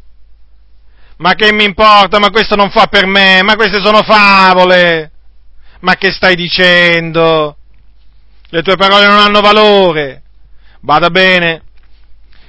Ma 1.16 1.34
che 1.34 1.52
mi 1.52 1.64
importa? 1.64 2.20
Ma 2.20 2.30
questo 2.30 2.54
non 2.54 2.70
fa 2.70 2.86
per 2.86 3.06
me, 3.06 3.42
ma 3.42 3.56
queste 3.56 3.82
sono 3.82 4.02
favole. 4.02 5.10
Ma 5.80 5.96
che 5.96 6.12
stai 6.12 6.36
dicendo? 6.36 7.56
Le 8.50 8.62
tue 8.62 8.76
parole 8.76 9.06
non 9.06 9.18
hanno 9.18 9.40
valore. 9.40 10.22
Bada 10.80 11.10
bene, 11.10 11.62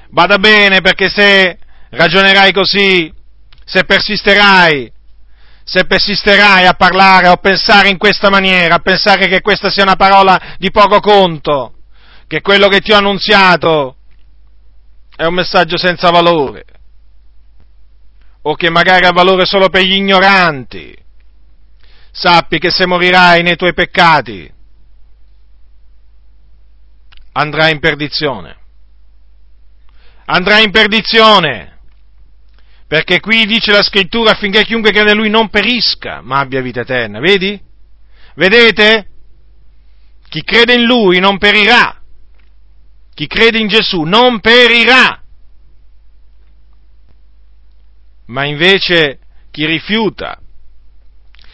bada 0.09 0.37
bene 0.37 0.81
perché 0.81 1.09
se 1.09 1.57
ragionerai 1.89 2.51
così, 2.51 3.11
se 3.65 3.83
persisterai 3.85 4.91
se 5.67 5.83
persisterai 5.83 6.65
a 6.65 6.75
parlare 6.75 7.27
o 7.27 7.33
a 7.33 7.37
pensare 7.37 7.89
in 7.89 7.97
questa 7.97 8.29
maniera, 8.29 8.75
a 8.75 8.79
pensare 8.79 9.27
che 9.27 9.41
questa 9.41 9.69
sia 9.69 9.83
una 9.83 9.97
parola 9.97 10.55
di 10.57 10.71
poco 10.71 11.01
conto, 11.01 11.73
che 12.25 12.39
quello 12.39 12.69
che 12.69 12.79
ti 12.79 12.93
ho 12.93 12.95
annunziato 12.95 13.97
è 15.13 15.25
un 15.25 15.33
messaggio 15.33 15.77
senza 15.77 16.09
valore, 16.09 16.63
o 18.43 18.55
che 18.55 18.69
magari 18.69 19.07
ha 19.07 19.11
valore 19.11 19.45
solo 19.45 19.67
per 19.67 19.81
gli 19.81 19.95
ignoranti, 19.95 20.95
sappi 22.11 22.59
che 22.59 22.71
se 22.71 22.85
morirai 22.85 23.43
nei 23.43 23.57
tuoi 23.57 23.73
peccati 23.73 24.49
andrai 27.33 27.73
in 27.73 27.81
perdizione. 27.81 28.55
Andrai 30.27 30.63
in 30.63 30.71
perdizione 30.71 31.76
perché 32.87 33.19
qui 33.19 33.45
dice 33.45 33.71
la 33.71 33.83
scrittura 33.83 34.31
affinché 34.31 34.63
chiunque 34.63 34.91
crede 34.91 35.11
in 35.11 35.17
lui 35.17 35.29
non 35.29 35.49
perisca, 35.49 36.21
ma 36.21 36.39
abbia 36.39 36.61
vita 36.61 36.81
eterna. 36.81 37.19
Vedi? 37.19 37.59
Vedete? 38.35 39.07
Chi 40.29 40.41
crede 40.43 40.75
in 40.75 40.83
lui 40.83 41.19
non 41.19 41.37
perirà. 41.37 42.01
Chi 43.13 43.27
crede 43.27 43.59
in 43.59 43.67
Gesù 43.67 44.03
non 44.03 44.39
perirà. 44.39 45.21
Ma 48.27 48.45
invece 48.45 49.19
chi 49.51 49.65
rifiuta, 49.65 50.39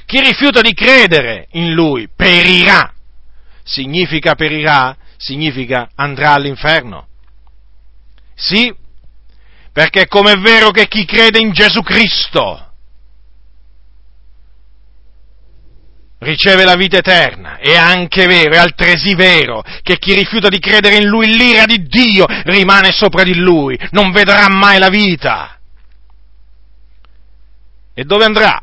chi 0.05 0.19
rifiuta 0.19 0.61
di 0.61 0.73
credere 0.73 1.47
in 1.51 1.73
lui 1.73 2.09
perirà. 2.13 2.93
Significa 3.63 4.35
perirà? 4.35 4.95
Significa 5.17 5.89
andrà 5.95 6.33
all'inferno. 6.33 7.07
Sì, 8.35 8.73
perché 9.73 10.07
come 10.07 10.33
è 10.33 10.37
vero 10.37 10.69
che 10.69 10.87
chi 10.87 11.03
crede 11.03 11.39
in 11.39 11.51
Gesù 11.51 11.81
Cristo 11.81 12.73
riceve 16.19 16.63
la 16.63 16.75
vita 16.75 16.97
eterna. 16.97 17.57
È 17.57 17.75
anche 17.75 18.27
vero, 18.27 18.53
è 18.53 18.57
altresì 18.57 19.15
vero, 19.15 19.63
che 19.81 19.97
chi 19.97 20.13
rifiuta 20.13 20.47
di 20.47 20.59
credere 20.59 20.97
in 20.97 21.07
lui, 21.07 21.35
l'ira 21.35 21.65
di 21.65 21.83
Dio 21.83 22.25
rimane 22.27 22.91
sopra 22.91 23.23
di 23.23 23.35
lui, 23.35 23.77
non 23.91 24.11
vedrà 24.11 24.47
mai 24.47 24.77
la 24.77 24.89
vita. 24.89 25.59
E 27.95 28.03
dove 28.03 28.25
andrà? 28.25 28.61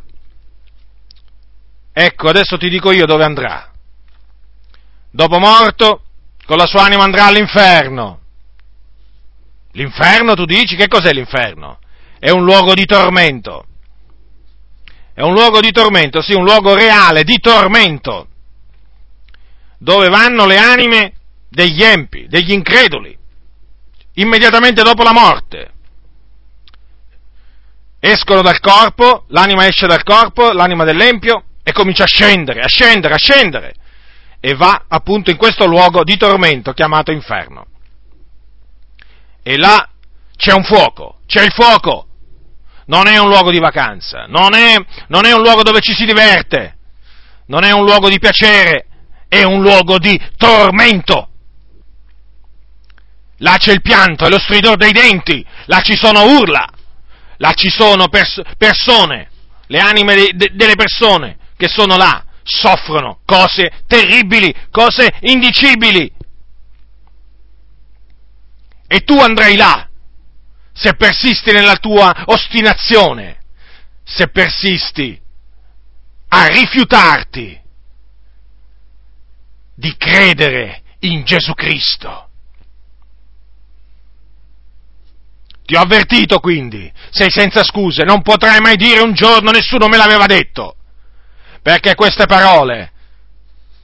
Ecco, 1.92 2.28
adesso 2.28 2.56
ti 2.56 2.68
dico 2.68 2.92
io 2.92 3.04
dove 3.04 3.24
andrà. 3.24 3.68
Dopo 5.10 5.38
morto, 5.38 6.04
con 6.46 6.56
la 6.56 6.66
sua 6.66 6.84
anima 6.84 7.02
andrà 7.02 7.26
all'inferno. 7.26 8.19
L'inferno, 9.72 10.34
tu 10.34 10.44
dici? 10.44 10.76
Che 10.76 10.88
cos'è 10.88 11.12
l'inferno? 11.12 11.78
È 12.18 12.30
un 12.30 12.44
luogo 12.44 12.74
di 12.74 12.84
tormento. 12.84 13.66
È 15.14 15.22
un 15.22 15.34
luogo 15.34 15.60
di 15.60 15.70
tormento, 15.70 16.22
sì, 16.22 16.32
un 16.32 16.44
luogo 16.44 16.74
reale 16.74 17.24
di 17.24 17.38
tormento, 17.40 18.28
dove 19.76 20.08
vanno 20.08 20.46
le 20.46 20.56
anime 20.56 21.12
degli 21.48 21.82
empi, 21.82 22.26
degli 22.26 22.52
increduli, 22.52 23.16
immediatamente 24.14 24.82
dopo 24.82 25.02
la 25.02 25.12
morte. 25.12 25.72
Escono 27.98 28.40
dal 28.40 28.60
corpo, 28.60 29.24
l'anima 29.28 29.66
esce 29.66 29.86
dal 29.86 30.04
corpo, 30.04 30.52
l'anima 30.52 30.84
dell'empio, 30.84 31.44
e 31.62 31.72
comincia 31.72 32.04
a 32.04 32.06
scendere, 32.06 32.60
a 32.60 32.68
scendere, 32.68 33.12
a 33.12 33.18
scendere, 33.18 33.74
e 34.40 34.54
va 34.54 34.84
appunto 34.88 35.30
in 35.30 35.36
questo 35.36 35.66
luogo 35.66 36.02
di 36.02 36.16
tormento 36.16 36.72
chiamato 36.72 37.12
inferno. 37.12 37.66
E 39.42 39.56
là 39.56 39.88
c'è 40.36 40.52
un 40.52 40.64
fuoco, 40.64 41.20
c'è 41.26 41.42
il 41.42 41.52
fuoco, 41.52 42.06
non 42.86 43.06
è 43.06 43.18
un 43.18 43.28
luogo 43.28 43.50
di 43.50 43.58
vacanza, 43.58 44.26
non 44.26 44.54
è, 44.54 44.76
non 45.08 45.24
è 45.24 45.32
un 45.32 45.42
luogo 45.42 45.62
dove 45.62 45.80
ci 45.80 45.94
si 45.94 46.04
diverte, 46.04 46.76
non 47.46 47.64
è 47.64 47.72
un 47.72 47.84
luogo 47.84 48.08
di 48.08 48.18
piacere, 48.18 48.86
è 49.28 49.42
un 49.42 49.62
luogo 49.62 49.98
di 49.98 50.20
tormento. 50.36 51.28
Là 53.38 53.56
c'è 53.56 53.72
il 53.72 53.80
pianto 53.80 54.26
e 54.26 54.30
lo 54.30 54.38
stridore 54.38 54.76
dei 54.76 54.92
denti, 54.92 55.44
là 55.66 55.80
ci 55.80 55.96
sono 55.96 56.36
urla, 56.38 56.68
là 57.38 57.52
ci 57.54 57.70
sono 57.70 58.08
pers- 58.08 58.42
persone, 58.58 59.30
le 59.68 59.78
anime 59.78 60.14
de- 60.14 60.32
de- 60.34 60.50
delle 60.54 60.74
persone 60.74 61.38
che 61.56 61.68
sono 61.68 61.96
là, 61.96 62.24
soffrono 62.42 63.20
cose 63.24 63.70
terribili, 63.86 64.54
cose 64.70 65.10
indicibili. 65.20 66.10
E 68.92 69.04
tu 69.04 69.16
andrai 69.20 69.54
là 69.54 69.88
se 70.72 70.94
persisti 70.94 71.52
nella 71.52 71.76
tua 71.76 72.24
ostinazione, 72.26 73.40
se 74.02 74.26
persisti 74.30 75.16
a 76.26 76.46
rifiutarti 76.46 77.60
di 79.76 79.96
credere 79.96 80.82
in 81.00 81.22
Gesù 81.22 81.54
Cristo. 81.54 82.30
Ti 85.64 85.76
ho 85.76 85.80
avvertito 85.80 86.40
quindi, 86.40 86.92
sei 87.10 87.30
senza 87.30 87.62
scuse, 87.62 88.02
non 88.02 88.22
potrai 88.22 88.58
mai 88.58 88.74
dire 88.74 89.02
un 89.02 89.12
giorno 89.12 89.52
nessuno 89.52 89.86
me 89.86 89.98
l'aveva 89.98 90.26
detto, 90.26 90.74
perché 91.62 91.94
queste 91.94 92.26
parole, 92.26 92.90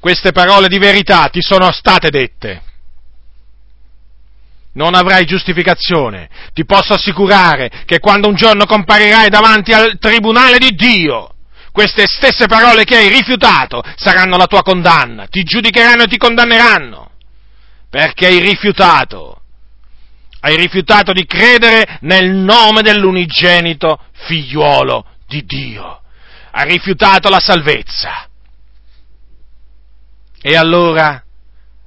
queste 0.00 0.32
parole 0.32 0.66
di 0.66 0.78
verità 0.78 1.28
ti 1.28 1.42
sono 1.42 1.70
state 1.70 2.10
dette 2.10 2.65
non 4.76 4.94
avrai 4.94 5.24
giustificazione. 5.24 6.28
Ti 6.52 6.64
posso 6.64 6.94
assicurare 6.94 7.70
che 7.84 7.98
quando 7.98 8.28
un 8.28 8.34
giorno 8.34 8.64
comparirai 8.64 9.28
davanti 9.28 9.72
al 9.72 9.98
tribunale 9.98 10.58
di 10.58 10.70
Dio, 10.70 11.34
queste 11.72 12.04
stesse 12.06 12.46
parole 12.46 12.84
che 12.84 12.96
hai 12.96 13.08
rifiutato 13.08 13.82
saranno 13.96 14.36
la 14.36 14.46
tua 14.46 14.62
condanna, 14.62 15.26
ti 15.26 15.42
giudicheranno 15.42 16.04
e 16.04 16.06
ti 16.06 16.16
condanneranno, 16.16 17.10
perché 17.90 18.26
hai 18.26 18.38
rifiutato, 18.38 19.42
hai 20.40 20.56
rifiutato 20.56 21.12
di 21.12 21.26
credere 21.26 21.98
nel 22.02 22.30
nome 22.30 22.82
dell'unigenito 22.82 23.98
figliuolo 24.26 25.04
di 25.26 25.44
Dio, 25.44 26.02
hai 26.50 26.68
rifiutato 26.68 27.28
la 27.28 27.40
salvezza. 27.40 28.28
E 30.40 30.54
allora, 30.54 31.22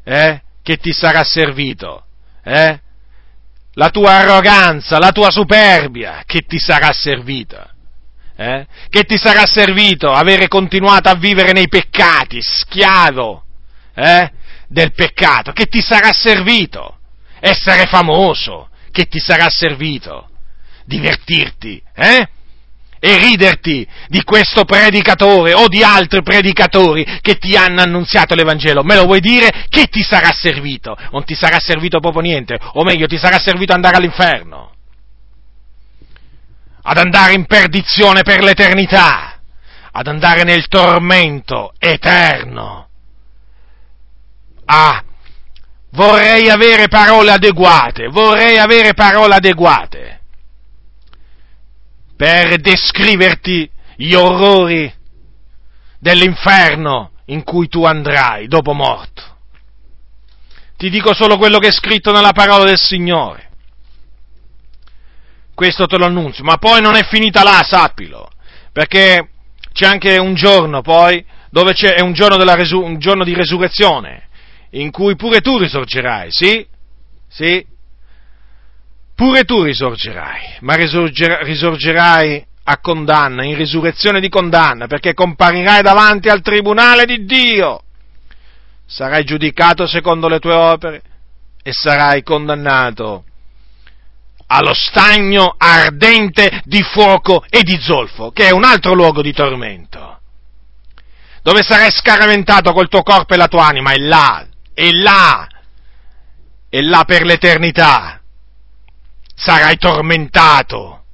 eh, 0.03 0.41
che 0.61 0.77
ti 0.77 0.91
sarà 0.91 1.23
servito? 1.23 2.03
Eh? 2.43 2.79
la 3.73 3.89
tua 3.89 4.17
arroganza, 4.17 4.99
la 4.99 5.11
tua 5.11 5.29
superbia, 5.29 6.23
che 6.25 6.41
ti 6.41 6.59
sarà 6.59 6.91
servita? 6.91 7.73
Eh? 8.35 8.65
Che 8.89 9.03
ti 9.03 9.17
sarà 9.17 9.45
servito 9.45 10.11
avere 10.11 10.47
continuato 10.47 11.09
a 11.09 11.15
vivere 11.15 11.51
nei 11.51 11.67
peccati, 11.67 12.39
schiavo 12.41 13.43
eh? 13.93 14.31
del 14.67 14.93
peccato? 14.93 15.51
Che 15.51 15.65
ti 15.65 15.81
sarà 15.81 16.11
servito? 16.13 16.99
Essere 17.39 17.85
famoso? 17.85 18.69
Che 18.91 19.07
ti 19.07 19.19
sarà 19.19 19.49
servito? 19.49 20.29
Divertirti? 20.85 21.81
Eh? 21.93 22.27
E 22.99 23.17
riderti 23.17 23.87
di 24.07 24.23
questo 24.23 24.65
predicatore 24.65 25.53
o 25.53 25.67
di 25.67 25.83
altri 25.83 26.21
predicatori 26.21 27.05
che 27.21 27.37
ti 27.37 27.55
hanno 27.55 27.81
annunziato 27.81 28.35
l'Evangelo. 28.35 28.83
Me 28.83 28.95
lo 28.95 29.05
vuoi 29.05 29.21
dire? 29.21 29.65
Che 29.69 29.85
ti 29.85 30.03
sarà 30.03 30.31
servito? 30.31 30.97
Non 31.11 31.23
ti 31.23 31.33
sarà 31.33 31.59
servito 31.59 31.99
proprio 31.99 32.21
niente, 32.21 32.59
o 32.73 32.83
meglio, 32.83 33.07
ti 33.07 33.17
sarà 33.17 33.39
servito 33.39 33.73
andare 33.73 33.97
all'inferno, 33.97 34.73
ad 36.83 36.97
andare 36.97 37.33
in 37.33 37.45
perdizione 37.45 38.21
per 38.23 38.43
l'eternità, 38.43 39.39
ad 39.91 40.07
andare 40.07 40.43
nel 40.43 40.67
tormento 40.67 41.73
eterno. 41.79 42.87
Ah, 44.65 45.03
vorrei 45.91 46.49
avere 46.49 46.89
parole 46.89 47.31
adeguate, 47.31 48.07
vorrei 48.07 48.57
avere 48.57 48.93
parole 48.93 49.35
adeguate 49.35 50.09
per 52.20 52.59
descriverti 52.59 53.72
gli 53.95 54.13
orrori 54.13 54.93
dell'inferno 55.97 57.11
in 57.28 57.45
cui 57.45 57.70
tu 57.70 57.86
andrai 57.86 58.49
dopo 58.49 58.74
morto. 58.74 59.38
Ti 60.76 60.89
dico 60.89 61.13
solo 61.13 61.38
quello 61.38 61.59
che 61.59 61.70
è 61.70 61.72
scritto 61.72 62.11
nella 62.11 62.34
parola 62.34 62.65
del 62.65 62.78
Signore. 62.78 63.51
Questo 65.55 65.86
te 65.86 65.97
lo 65.97 66.07
annunzio, 66.07 66.43
ma 66.43 66.57
poi 66.57 66.82
non 66.82 66.97
è 66.97 67.05
finita 67.05 67.41
là, 67.41 67.63
sappilo, 67.65 68.30
perché 68.74 69.30
c'è 69.72 69.86
anche 69.86 70.17
un 70.17 70.34
giorno 70.34 70.82
poi, 70.82 71.26
dove 71.49 71.72
c'è 71.72 72.01
un 72.01 72.11
giorno, 72.11 72.36
resu- 72.53 72.84
un 72.84 72.99
giorno 72.99 73.24
di 73.24 73.34
resurrezione, 73.34 74.28
in 74.72 74.91
cui 74.91 75.15
pure 75.15 75.39
tu 75.39 75.57
risorgerai, 75.57 76.28
sì? 76.32 76.67
Sì? 77.30 77.65
Pure 79.20 79.43
tu 79.43 79.63
risorgerai, 79.63 80.59
ma 80.61 80.76
risorgerai 80.76 82.47
a 82.63 82.78
condanna, 82.78 83.43
in 83.43 83.57
risurrezione 83.57 84.22
di 84.22 84.30
condanna, 84.30 84.88
perché 84.88 85.13
comparirai 85.13 85.82
davanti 85.82 86.30
al 86.30 86.41
tribunale 86.41 87.03
di 87.03 87.26
Dio. 87.26 87.82
Sarai 88.86 89.26
giudicato 89.26 89.88
secondo 89.88 90.30
le 90.30 90.39
tue 90.39 90.53
opere 90.53 91.01
e 91.61 91.74
sarai 91.74 92.24
condannato 92.24 93.26
allo 94.47 94.74
stagno 94.74 95.53
ardente 95.57 96.61
di 96.63 96.82
fuoco 96.82 97.43
e 97.49 97.63
di 97.63 97.78
zolfo, 97.78 98.32
che 98.32 98.47
è 98.47 98.51
un 98.51 98.63
altro 98.63 98.93
luogo 98.93 99.22
di 99.22 99.34
tormento, 99.34 100.22
dove 101.43 101.61
sarai 101.61 101.91
scaraventato 101.91 102.72
col 102.72 102.88
tuo 102.88 103.03
corpo 103.03 103.34
e 103.34 103.38
la 103.38 103.49
tua 103.49 103.67
anima, 103.67 103.91
e 103.91 103.99
là, 103.99 104.47
e 104.74 104.93
là, 104.93 105.45
e 106.70 106.82
là 106.82 107.03
per 107.03 107.26
l'eternità 107.26 108.18
sarai 109.39 109.77
tormentato. 109.77 111.05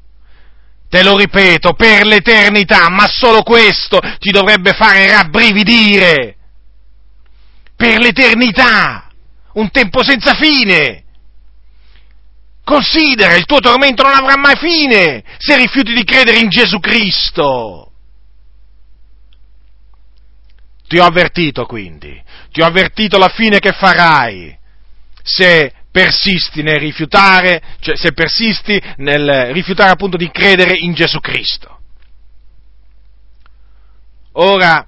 Te 0.89 1.03
lo 1.03 1.15
ripeto, 1.17 1.73
per 1.73 2.05
l'eternità, 2.05 2.89
ma 2.89 3.07
solo 3.07 3.43
questo 3.43 3.99
ti 4.19 4.31
dovrebbe 4.31 4.73
fare 4.73 5.09
rabbrividire. 5.09 6.35
Per 7.75 7.99
l'eternità, 7.99 9.09
un 9.53 9.69
tempo 9.71 10.03
senza 10.03 10.33
fine. 10.33 11.03
Considera, 12.63 13.35
il 13.35 13.45
tuo 13.45 13.59
tormento 13.59 14.03
non 14.03 14.15
avrà 14.15 14.37
mai 14.37 14.55
fine 14.55 15.23
se 15.37 15.55
rifiuti 15.55 15.93
di 15.93 16.03
credere 16.03 16.39
in 16.39 16.49
Gesù 16.49 16.79
Cristo. 16.79 17.91
Ti 20.87 20.97
ho 20.97 21.03
avvertito 21.03 21.65
quindi, 21.65 22.21
ti 22.51 22.61
ho 22.61 22.65
avvertito 22.65 23.17
la 23.17 23.29
fine 23.29 23.59
che 23.59 23.71
farai 23.71 24.57
se 25.21 25.73
persisti 25.95 26.61
nel 26.61 26.77
rifiutare, 26.77 27.61
cioè 27.79 27.95
se 27.95 28.11
persisti 28.11 28.81
nel 28.97 29.53
rifiutare 29.53 29.91
appunto 29.91 30.17
di 30.17 30.29
credere 30.29 30.75
in 30.75 30.93
Gesù 30.93 31.21
Cristo. 31.21 31.79
Ora, 34.33 34.85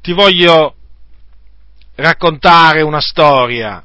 ti 0.00 0.12
voglio 0.12 0.74
raccontare 1.94 2.82
una 2.82 3.00
storia, 3.00 3.84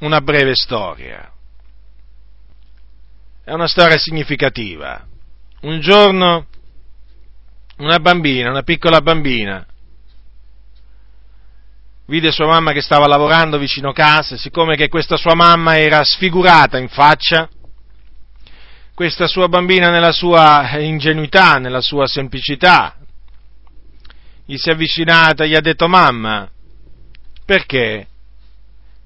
una 0.00 0.20
breve 0.20 0.56
storia. 0.56 1.32
È 3.44 3.52
una 3.52 3.68
storia 3.68 3.98
significativa. 3.98 5.06
Un 5.60 5.78
giorno 5.78 6.48
una 7.76 8.00
bambina, 8.00 8.50
una 8.50 8.64
piccola 8.64 9.00
bambina, 9.00 9.64
vide 12.06 12.30
sua 12.30 12.46
mamma 12.46 12.72
che 12.72 12.82
stava 12.82 13.06
lavorando 13.06 13.58
vicino 13.58 13.92
casa, 13.92 14.36
siccome 14.36 14.76
che 14.76 14.88
questa 14.88 15.16
sua 15.16 15.34
mamma 15.34 15.78
era 15.78 16.02
sfigurata 16.04 16.78
in 16.78 16.88
faccia, 16.88 17.48
questa 18.94 19.26
sua 19.26 19.48
bambina 19.48 19.90
nella 19.90 20.12
sua 20.12 20.78
ingenuità, 20.78 21.54
nella 21.54 21.80
sua 21.80 22.06
semplicità, 22.06 22.96
gli 24.44 24.56
si 24.56 24.68
è 24.68 24.72
avvicinata, 24.72 25.46
gli 25.46 25.54
ha 25.54 25.60
detto 25.60 25.88
mamma, 25.88 26.48
perché? 27.44 28.06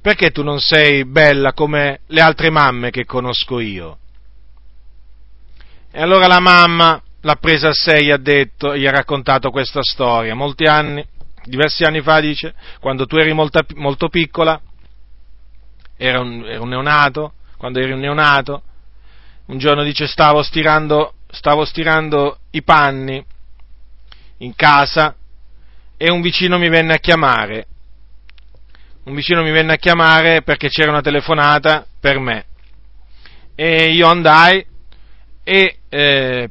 Perché 0.01 0.31
tu 0.31 0.43
non 0.43 0.61
sei 0.61 1.05
bella 1.05 1.53
come 1.53 2.01
le 2.07 2.21
altre 2.21 2.51
mamme 2.51 2.91
che 2.91 3.05
conosco 3.05 3.61
io? 3.61 3.99
E 5.91 6.03
allora 6.03 6.27
la 6.27 6.41
mamma 6.41 7.01
l'ha 7.23 7.37
presa 7.37 7.69
a 7.69 7.73
sé, 7.73 8.17
detto, 8.21 8.77
gli 8.77 8.87
ha 8.87 8.91
raccontato 8.91 9.51
questa 9.51 9.83
storia, 9.83 10.35
molti 10.35 10.65
anni, 10.65 11.05
diversi 11.49 11.83
anni 11.85 12.01
fa 12.03 12.21
dice, 12.21 12.55
quando 12.81 13.07
tu 13.07 13.17
eri 13.17 13.33
molto, 13.33 13.61
molto 13.75 14.09
piccola, 14.09 14.61
era 15.97 16.21
un, 16.21 16.45
era 16.45 16.61
un 16.61 16.69
neonato, 16.69 17.33
quando 17.57 17.81
eri 17.81 17.93
un 17.93 18.01
neonato, 18.01 18.63
un 19.47 19.59
giorno 19.59 19.83
dice 19.83 20.07
stavo 20.07 20.43
stirando, 20.43 21.15
stavo 21.31 21.65
stirando 21.65 22.39
i 22.51 22.63
panni 22.63 23.25
in 24.39 24.55
casa 24.55 25.17
e 25.97 26.11
un 26.11 26.21
vicino 26.21 26.59
mi 26.59 26.69
venne 26.69 26.95
a 26.95 26.99
chiamare. 26.99 27.67
Un 29.05 29.15
vicino 29.15 29.43
mi 29.43 29.51
venne 29.51 29.73
a 29.73 29.77
chiamare 29.77 30.43
perché 30.43 30.69
c'era 30.69 30.91
una 30.91 31.01
telefonata 31.01 31.87
per 31.99 32.19
me. 32.19 32.45
E 33.55 33.91
io 33.93 34.07
andai 34.07 34.65
e 35.43 35.79
eh, 35.89 36.51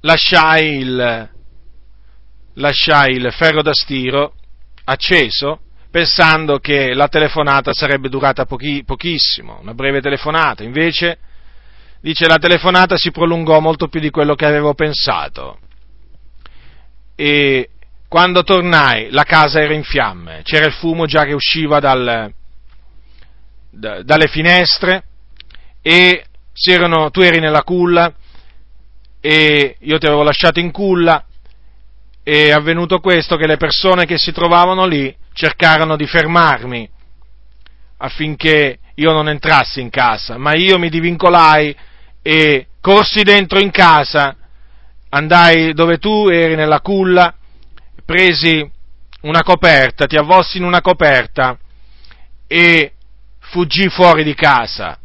lasciai, 0.00 0.78
il, 0.78 1.30
lasciai 2.58 3.14
il 3.14 3.32
ferro 3.32 3.62
da 3.62 3.72
stiro 3.72 4.34
acceso 4.84 5.60
pensando 5.90 6.58
che 6.58 6.92
la 6.92 7.08
telefonata 7.08 7.72
sarebbe 7.72 8.08
durata 8.08 8.44
pochi, 8.44 8.84
pochissimo, 8.84 9.58
una 9.60 9.74
breve 9.74 10.00
telefonata. 10.00 10.62
Invece 10.62 11.18
dice 12.00 12.26
la 12.26 12.36
telefonata 12.36 12.96
si 12.96 13.10
prolungò 13.10 13.60
molto 13.60 13.88
più 13.88 14.00
di 14.00 14.10
quello 14.10 14.34
che 14.34 14.46
avevo 14.46 14.74
pensato. 14.74 15.58
E 17.16 17.70
quando 18.06 18.42
tornai 18.42 19.10
la 19.10 19.24
casa 19.24 19.60
era 19.60 19.74
in 19.74 19.82
fiamme, 19.82 20.42
c'era 20.42 20.66
il 20.66 20.72
fumo 20.72 21.06
già 21.06 21.24
che 21.24 21.32
usciva 21.32 21.80
dal, 21.80 22.32
da, 23.70 24.02
dalle 24.02 24.28
finestre 24.28 25.04
e 25.82 26.24
erano, 26.64 27.10
tu 27.10 27.20
eri 27.20 27.40
nella 27.40 27.62
culla 27.62 28.12
e 29.20 29.76
io 29.80 29.98
ti 29.98 30.06
avevo 30.06 30.22
lasciato 30.22 30.60
in 30.60 30.70
culla 30.70 31.24
è 32.28 32.50
avvenuto 32.50 32.98
questo 32.98 33.36
che 33.36 33.46
le 33.46 33.56
persone 33.56 34.04
che 34.04 34.18
si 34.18 34.32
trovavano 34.32 34.84
lì 34.84 35.14
cercarono 35.32 35.96
di 35.96 36.06
fermarmi 36.06 36.86
affinché 37.96 38.78
io 38.96 39.12
non 39.12 39.30
entrassi 39.30 39.80
in 39.80 39.88
casa, 39.88 40.36
ma 40.36 40.54
io 40.54 40.78
mi 40.78 40.90
divincolai 40.90 41.74
e 42.20 42.66
corsi 42.82 43.22
dentro 43.22 43.60
in 43.60 43.70
casa, 43.70 44.36
andai 45.08 45.72
dove 45.72 45.96
tu 45.96 46.28
eri 46.28 46.54
nella 46.54 46.80
culla, 46.80 47.34
presi 48.04 48.70
una 49.22 49.42
coperta, 49.42 50.04
ti 50.04 50.16
avvossi 50.16 50.58
in 50.58 50.64
una 50.64 50.82
coperta 50.82 51.58
e 52.46 52.92
fuggì 53.38 53.88
fuori 53.88 54.22
di 54.22 54.34
casa 54.34 54.98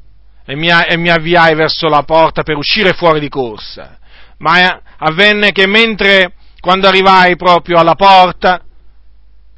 e 0.46 0.56
mi, 0.58 0.68
e 0.68 0.98
mi 0.98 1.10
avviai 1.10 1.56
verso 1.56 1.88
la 1.88 2.04
porta 2.04 2.44
per 2.44 2.58
uscire 2.58 2.92
fuori 2.92 3.22
di 3.22 3.30
corsa. 3.30 3.98
Ma 4.40 4.82
avvenne 4.98 5.54
che 5.54 5.68
mentre, 5.68 6.34
quando 6.64 6.88
arrivai 6.88 7.36
proprio 7.36 7.78
alla 7.78 7.96
porta, 7.96 8.64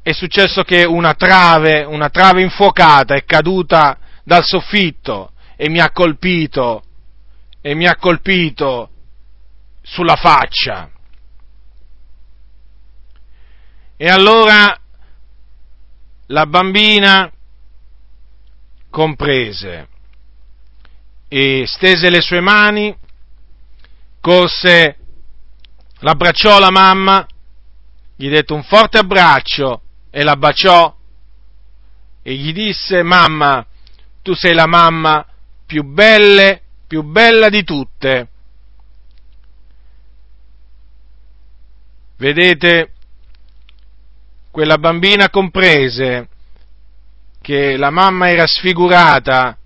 è 0.02 0.10
successo 0.10 0.62
che 0.62 0.82
una 0.82 1.14
trave, 1.14 1.84
una 1.84 2.08
trave 2.08 2.42
infuocata 2.42 3.14
è 3.14 3.24
caduta 3.24 3.96
dal 4.24 4.42
soffitto 4.42 5.30
e 5.54 5.68
mi 5.68 5.78
ha 5.78 5.92
colpito 5.92 6.82
e 7.60 7.76
mi 7.76 7.86
ha 7.86 7.94
colpito 7.94 8.90
sulla 9.82 10.16
faccia. 10.16 10.90
E 13.96 14.08
allora 14.08 14.76
la 16.26 16.46
bambina 16.46 17.30
comprese 18.90 19.88
e 21.28 21.62
stese 21.68 22.10
le 22.10 22.20
sue 22.20 22.40
mani, 22.40 22.92
corse, 24.20 24.96
l'abbracciò 26.00 26.58
la 26.58 26.70
mamma, 26.70 27.26
gli 28.16 28.28
dette 28.28 28.52
un 28.52 28.62
forte 28.62 28.98
abbraccio 28.98 29.82
e 30.10 30.22
la 30.22 30.36
baciò 30.36 30.94
e 32.22 32.34
gli 32.34 32.52
disse 32.52 33.02
mamma, 33.02 33.64
tu 34.22 34.34
sei 34.34 34.54
la 34.54 34.66
mamma 34.66 35.24
più 35.66 35.82
belle 35.82 36.62
più 36.86 37.02
bella 37.02 37.48
di 37.48 37.64
tutte. 37.64 38.28
Vedete, 42.18 42.92
quella 44.50 44.78
bambina 44.78 45.28
comprese 45.28 46.28
che 47.42 47.76
la 47.76 47.90
mamma 47.90 48.30
era 48.30 48.46
sfigurata, 48.46 49.56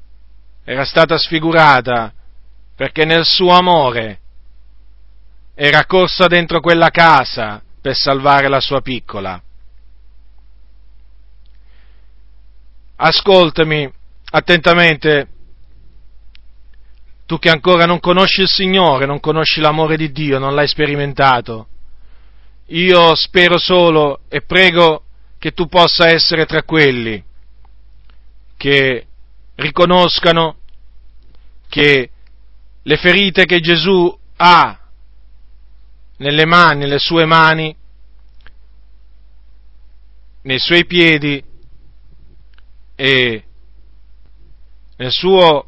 era 0.64 0.84
stata 0.84 1.16
sfigurata 1.16 2.12
perché 2.74 3.04
nel 3.04 3.24
suo 3.24 3.52
amore 3.52 4.19
era 5.62 5.84
corsa 5.84 6.26
dentro 6.26 6.58
quella 6.60 6.88
casa 6.88 7.62
per 7.82 7.94
salvare 7.94 8.48
la 8.48 8.60
sua 8.60 8.80
piccola. 8.80 9.38
Ascoltami 12.96 13.92
attentamente 14.30 15.28
tu 17.26 17.38
che 17.38 17.50
ancora 17.50 17.84
non 17.84 18.00
conosci 18.00 18.40
il 18.40 18.48
Signore, 18.48 19.04
non 19.04 19.20
conosci 19.20 19.60
l'amore 19.60 19.98
di 19.98 20.10
Dio, 20.12 20.38
non 20.38 20.54
l'hai 20.54 20.66
sperimentato. 20.66 21.68
Io 22.68 23.14
spero 23.14 23.58
solo 23.58 24.20
e 24.30 24.40
prego 24.40 25.02
che 25.38 25.52
tu 25.52 25.66
possa 25.66 26.08
essere 26.08 26.46
tra 26.46 26.62
quelli 26.62 27.22
che 28.56 29.06
riconoscano 29.56 30.56
che 31.68 32.10
le 32.82 32.96
ferite 32.96 33.44
che 33.44 33.60
Gesù 33.60 34.18
ha 34.36 34.79
nelle 36.20 36.44
mani, 36.44 36.80
nelle 36.80 36.98
sue 36.98 37.24
mani, 37.24 37.74
nei 40.42 40.58
suoi 40.58 40.86
piedi 40.86 41.42
e 42.94 43.44
nel 44.96 45.10
suo 45.10 45.66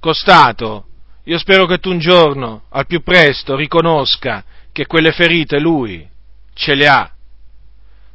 costato. 0.00 0.86
Io 1.24 1.38
spero 1.38 1.66
che 1.66 1.78
tu 1.78 1.90
un 1.90 1.98
giorno, 1.98 2.64
al 2.70 2.86
più 2.86 3.02
presto, 3.02 3.56
riconosca 3.56 4.42
che 4.72 4.86
quelle 4.86 5.12
ferite 5.12 5.58
lui 5.58 6.08
ce 6.54 6.74
le 6.74 6.88
ha, 6.88 7.14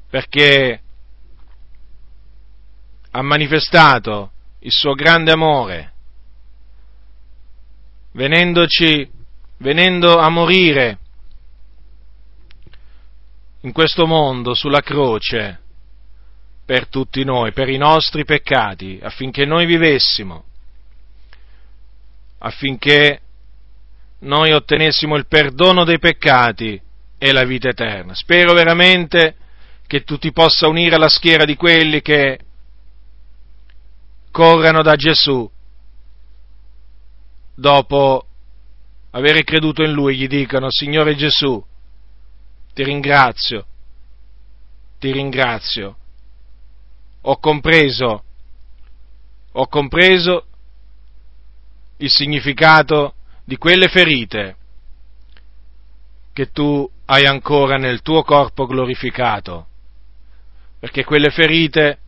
perché 0.09 0.81
ha 3.11 3.21
manifestato 3.21 4.31
il 4.59 4.71
suo 4.71 4.93
grande 4.93 5.31
amore, 5.31 5.93
venendoci, 8.13 9.07
venendo 9.57 10.17
a 10.17 10.29
morire 10.29 10.97
in 13.63 13.71
questo 13.71 14.05
mondo 14.05 14.53
sulla 14.53 14.81
croce 14.81 15.59
per 16.65 16.87
tutti 16.87 17.23
noi, 17.25 17.51
per 17.51 17.67
i 17.67 17.77
nostri 17.77 18.23
peccati, 18.23 18.99
affinché 19.01 19.45
noi 19.45 19.65
vivessimo 19.65 20.45
affinché 22.45 23.19
noi 24.19 24.51
ottenessimo 24.51 25.15
il 25.15 25.27
perdono 25.27 25.83
dei 25.83 25.99
peccati 25.99 26.79
e 27.17 27.31
la 27.31 27.43
vita 27.43 27.69
eterna. 27.69 28.13
Spero 28.13 28.53
veramente 28.53 29.35
che 29.87 30.03
tu 30.03 30.17
ti 30.17 30.31
possa 30.31 30.67
unire 30.67 30.95
alla 30.95 31.09
schiera 31.09 31.45
di 31.45 31.55
quelli 31.55 32.01
che 32.01 32.39
corrano 34.31 34.81
da 34.81 34.95
Gesù 34.95 35.49
dopo 37.55 38.25
avere 39.11 39.43
creduto 39.43 39.83
in 39.83 39.91
Lui, 39.91 40.17
gli 40.17 40.27
dicano, 40.27 40.67
Signore 40.69 41.15
Gesù, 41.15 41.63
ti 42.73 42.83
ringrazio, 42.83 43.65
ti 44.99 45.11
ringrazio, 45.11 45.97
ho 47.21 47.37
compreso, 47.37 48.23
ho 49.51 49.67
compreso 49.67 50.45
il 51.97 52.09
significato 52.09 53.13
di 53.43 53.57
quelle 53.57 53.87
ferite 53.87 54.55
che 56.33 56.51
tu 56.51 56.89
hai 57.05 57.25
ancora 57.25 57.77
nel 57.77 58.01
tuo 58.01 58.23
corpo 58.23 58.65
glorificato, 58.65 59.67
perché 60.79 61.03
quelle 61.03 61.29
ferite 61.29 61.99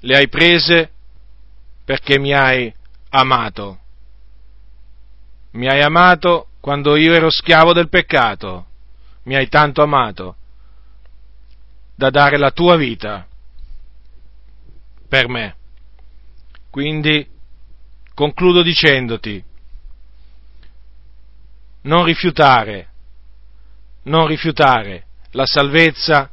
le 0.00 0.16
hai 0.16 0.28
prese 0.28 0.90
perché 1.84 2.18
mi 2.18 2.32
hai 2.32 2.72
amato. 3.10 3.78
Mi 5.52 5.68
hai 5.68 5.82
amato 5.82 6.48
quando 6.60 6.96
io 6.96 7.12
ero 7.12 7.28
schiavo 7.28 7.72
del 7.72 7.88
peccato, 7.88 8.66
mi 9.24 9.34
hai 9.36 9.48
tanto 9.48 9.82
amato 9.82 10.36
da 11.94 12.10
dare 12.10 12.38
la 12.38 12.50
tua 12.50 12.76
vita 12.76 13.26
per 15.08 15.28
me. 15.28 15.56
Quindi 16.70 17.28
concludo 18.14 18.62
dicendoti, 18.62 19.42
non 21.82 22.04
rifiutare, 22.04 22.88
non 24.04 24.26
rifiutare 24.26 25.06
la 25.32 25.46
salvezza 25.46 26.30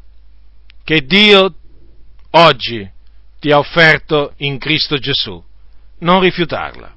che 0.84 1.06
Dio 1.06 1.54
oggi 2.32 2.90
ti 3.40 3.52
ha 3.52 3.58
offerto 3.58 4.34
in 4.38 4.58
Cristo 4.58 4.98
Gesù. 4.98 5.44
Non 6.00 6.22
rifiutarla. 6.22 6.96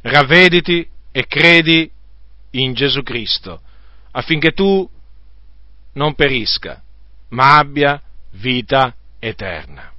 Ravvediti 0.00 0.88
e 1.12 1.26
credi 1.26 1.90
in 2.50 2.72
Gesù 2.72 3.02
Cristo 3.02 3.60
affinché 4.16 4.52
tu 4.52 4.88
non 5.92 6.14
perisca, 6.14 6.82
ma 7.28 7.58
abbia 7.58 8.00
vita 8.32 8.94
eterna. 9.18 9.92